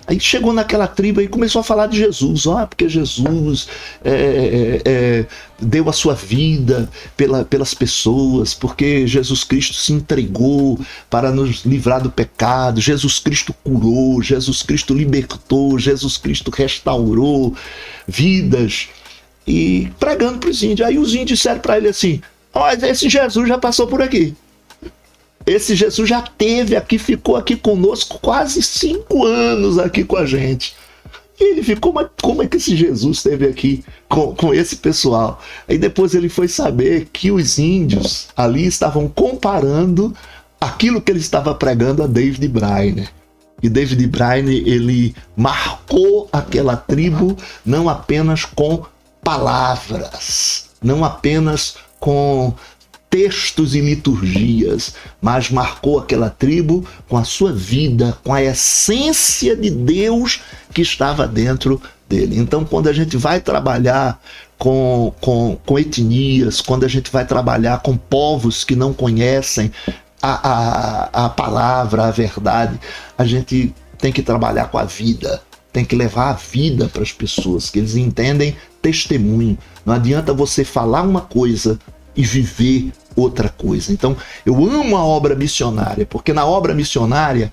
[0.06, 2.46] Aí chegou naquela tribo e começou a falar de Jesus.
[2.46, 3.68] Ah, porque Jesus
[4.04, 5.26] é, é, é,
[5.60, 10.78] deu a sua vida pela, pelas pessoas, porque Jesus Cristo se entregou
[11.10, 12.80] para nos livrar do pecado.
[12.80, 17.54] Jesus Cristo curou, Jesus Cristo libertou, Jesus Cristo restaurou
[18.06, 18.88] vidas.
[19.46, 20.88] E pregando para os índios.
[20.88, 22.20] Aí os índios disseram para ele assim:
[22.52, 24.34] Olha, esse Jesus já passou por aqui.
[25.46, 30.74] Esse Jesus já teve aqui, ficou aqui conosco quase cinco anos aqui com a gente.
[31.38, 35.40] E ele ficou, mas como é que esse Jesus esteve aqui com, com esse pessoal?
[35.68, 40.14] Aí depois ele foi saber que os índios ali estavam comparando
[40.60, 43.04] aquilo que ele estava pregando a David Bryan.
[43.62, 48.84] E David Bryan ele marcou aquela tribo não apenas com
[49.22, 52.54] palavras, não apenas com
[53.08, 59.70] textos e liturgias, mas marcou aquela tribo com a sua vida, com a essência de
[59.70, 60.40] Deus
[60.72, 62.38] que estava dentro dele.
[62.38, 64.20] Então, quando a gente vai trabalhar
[64.58, 69.70] com, com, com etnias, quando a gente vai trabalhar com povos que não conhecem
[70.20, 72.78] a, a, a palavra, a verdade,
[73.16, 75.42] a gente tem que trabalhar com a vida,
[75.72, 79.58] tem que levar a vida para as pessoas, que eles entendem testemunho.
[79.84, 81.78] Não adianta você falar uma coisa
[82.16, 83.92] e viver outra coisa.
[83.92, 87.50] Então, eu amo a obra missionária, porque na obra missionária,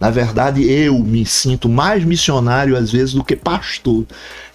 [0.00, 4.06] na verdade, eu me sinto mais missionário às vezes do que pastor.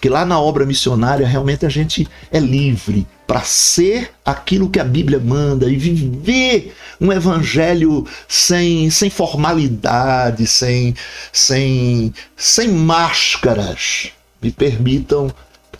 [0.01, 4.83] Que lá na obra missionária, realmente a gente é livre para ser aquilo que a
[4.83, 10.95] Bíblia manda e viver um evangelho sem, sem formalidade, sem,
[11.31, 14.11] sem, sem máscaras.
[14.41, 15.31] Me permitam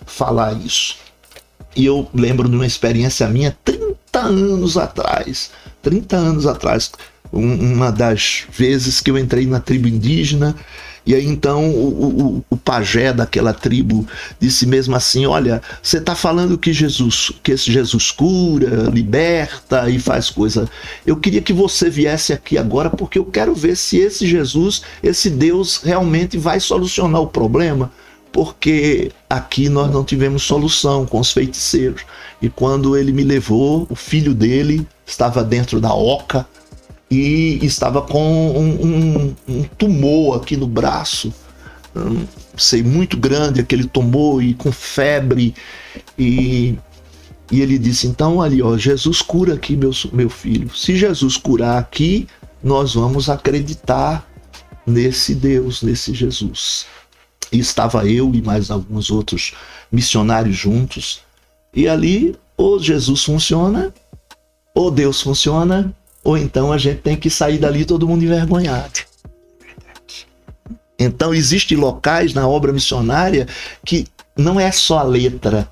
[0.06, 1.05] falar isso.
[1.76, 5.52] E eu lembro de uma experiência minha 30 anos atrás.
[5.82, 6.92] 30 anos atrás,
[7.32, 10.56] uma das vezes que eu entrei na tribo indígena.
[11.06, 14.08] E aí então o, o, o pajé daquela tribo
[14.40, 20.00] disse mesmo assim: Olha, você está falando que Jesus, que esse Jesus cura, liberta e
[20.00, 20.68] faz coisa.
[21.06, 25.30] Eu queria que você viesse aqui agora porque eu quero ver se esse Jesus, esse
[25.30, 27.92] Deus realmente vai solucionar o problema
[28.36, 32.02] porque aqui nós não tivemos solução com os feiticeiros.
[32.42, 36.46] E quando ele me levou, o filho dele estava dentro da oca
[37.10, 41.34] e estava com um, um, um tumor aqui no braço,
[41.96, 42.26] um,
[42.58, 45.56] sei, muito grande aquele tumor e com febre.
[46.20, 46.78] E,
[47.50, 50.70] e ele disse: Então, ali, ó, Jesus cura aqui, meu, meu filho.
[50.76, 52.28] Se Jesus curar aqui,
[52.62, 54.30] nós vamos acreditar
[54.86, 56.86] nesse Deus, nesse Jesus.
[57.52, 59.54] E estava eu e mais alguns outros
[59.92, 61.22] missionários juntos.
[61.74, 63.94] E ali, ou Jesus funciona,
[64.74, 69.00] ou Deus funciona, ou então a gente tem que sair dali todo mundo envergonhado.
[70.98, 73.48] Então, existem locais na obra missionária
[73.86, 75.70] que não é só a letra,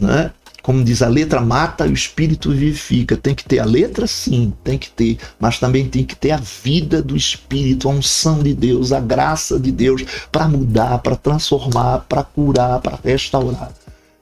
[0.00, 0.32] né?
[0.62, 3.16] Como diz, a letra mata e o espírito vivifica.
[3.16, 6.36] Tem que ter a letra, sim, tem que ter, mas também tem que ter a
[6.36, 12.04] vida do espírito, a unção de Deus, a graça de Deus para mudar, para transformar,
[12.08, 13.72] para curar, para restaurar.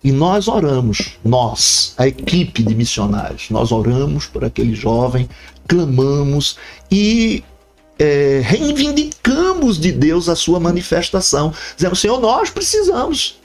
[0.03, 5.29] E nós oramos, nós, a equipe de missionários, nós oramos por aquele jovem,
[5.67, 6.57] clamamos
[6.91, 7.43] e
[7.99, 11.53] é, reivindicamos de Deus a sua manifestação.
[11.75, 13.39] Dizendo, Senhor, nós precisamos.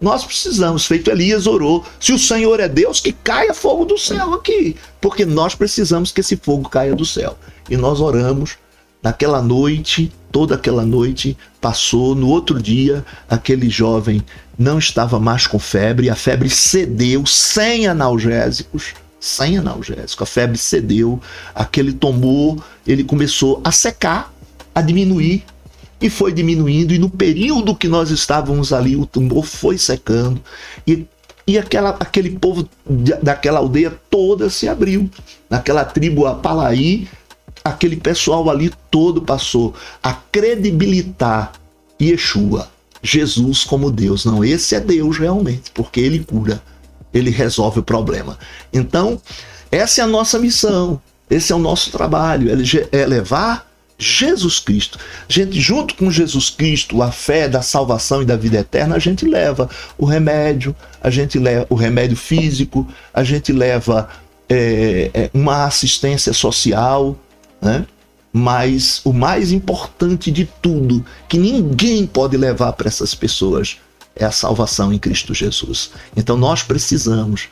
[0.00, 1.84] Nós precisamos, feito Elias orou.
[1.98, 4.76] Se o Senhor é Deus, que caia fogo do céu aqui.
[5.00, 7.36] Porque nós precisamos que esse fogo caia do céu.
[7.68, 8.56] E nós oramos.
[9.02, 12.14] Naquela noite, toda aquela noite passou.
[12.14, 14.22] No outro dia, aquele jovem
[14.58, 20.24] não estava mais com febre, a febre cedeu sem analgésicos sem analgésico.
[20.24, 21.20] A febre cedeu,
[21.54, 24.32] aquele tomou, ele começou a secar,
[24.74, 25.44] a diminuir,
[26.00, 30.40] e foi diminuindo, e no período que nós estávamos ali, o tumor foi secando,
[30.86, 31.04] e,
[31.46, 32.68] e aquela, aquele povo
[33.22, 35.10] daquela aldeia toda se abriu.
[35.48, 37.08] Naquela tribo Apalaí,
[37.64, 41.52] aquele pessoal ali todo passou a credibilitar
[42.00, 42.70] Yeshua,
[43.02, 44.24] Jesus como Deus.
[44.24, 46.62] Não, esse é Deus realmente, porque ele cura
[47.12, 48.38] ele resolve o problema.
[48.72, 49.20] Então,
[49.70, 52.50] essa é a nossa missão, esse é o nosso trabalho,
[52.90, 53.69] é levar
[54.00, 54.98] Jesus Cristo.
[55.28, 58.98] A gente, junto com Jesus Cristo, a fé da salvação e da vida eterna, a
[58.98, 64.08] gente leva o remédio, a gente leva o remédio físico, a gente leva
[64.48, 67.16] é, é, uma assistência social,
[67.60, 67.86] né?
[68.32, 73.78] Mas o mais importante de tudo, que ninguém pode levar para essas pessoas,
[74.14, 75.90] é a salvação em Cristo Jesus.
[76.16, 77.48] Então nós precisamos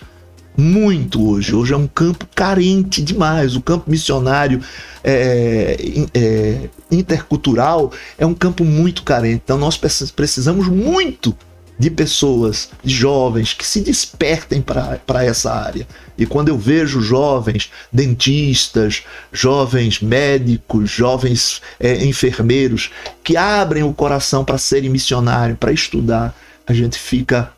[0.58, 1.54] muito hoje.
[1.54, 3.54] Hoje é um campo carente demais.
[3.54, 4.60] O campo missionário
[5.04, 5.76] é,
[6.12, 9.42] é, intercultural é um campo muito carente.
[9.44, 11.34] Então nós precisamos muito
[11.78, 15.86] de pessoas, de jovens que se despertem para essa área.
[16.18, 22.90] E quando eu vejo jovens dentistas, jovens médicos, jovens é, enfermeiros
[23.22, 26.36] que abrem o coração para serem missionários, para estudar,
[26.66, 27.52] a gente fica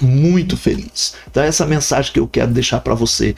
[0.00, 1.14] muito feliz.
[1.30, 3.34] Então, essa mensagem que eu quero deixar para você.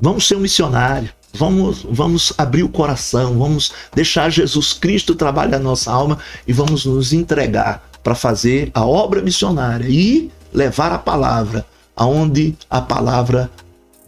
[0.00, 1.10] Vamos ser um missionário.
[1.32, 6.18] Vamos, vamos abrir o coração, vamos deixar Jesus Cristo trabalhar a nossa alma
[6.48, 12.80] e vamos nos entregar para fazer a obra missionária e levar a palavra aonde a
[12.80, 13.50] palavra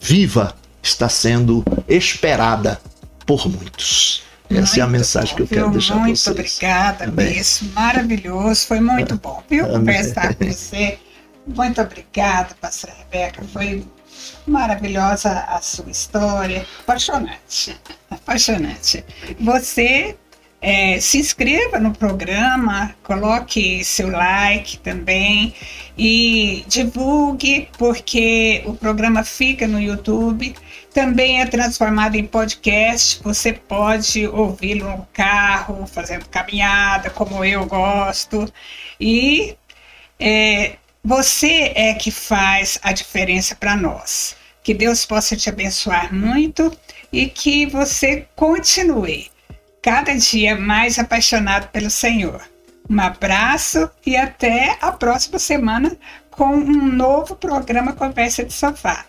[0.00, 2.80] viva está sendo esperada
[3.26, 4.22] por muitos.
[4.48, 6.26] Essa muito é a mensagem bom, que eu quero deixar para vocês.
[6.26, 7.64] Muito obrigada, Beijo.
[7.74, 8.66] Maravilhoso.
[8.66, 9.66] Foi muito bom, viu?
[9.66, 10.98] Conversar com você.
[11.54, 13.42] Muito obrigada, pastora Rebeca.
[13.44, 13.84] Foi
[14.46, 16.66] maravilhosa a sua história.
[16.80, 17.76] Apaixonante.
[18.10, 19.04] Apaixonante.
[19.40, 20.16] Você
[20.60, 25.54] é, se inscreva no programa, coloque seu like também
[25.96, 30.54] e divulgue, porque o programa fica no YouTube
[30.92, 33.22] também é transformado em podcast.
[33.22, 38.52] Você pode ouvi-lo no carro, fazendo caminhada, como eu gosto.
[38.98, 39.56] E
[40.18, 44.36] é, você é que faz a diferença para nós.
[44.62, 46.76] Que Deus possa te abençoar muito
[47.12, 49.30] e que você continue
[49.80, 52.42] cada dia mais apaixonado pelo Senhor.
[52.90, 55.96] Um abraço e até a próxima semana
[56.30, 59.04] com um novo programa Conversa de Sofá.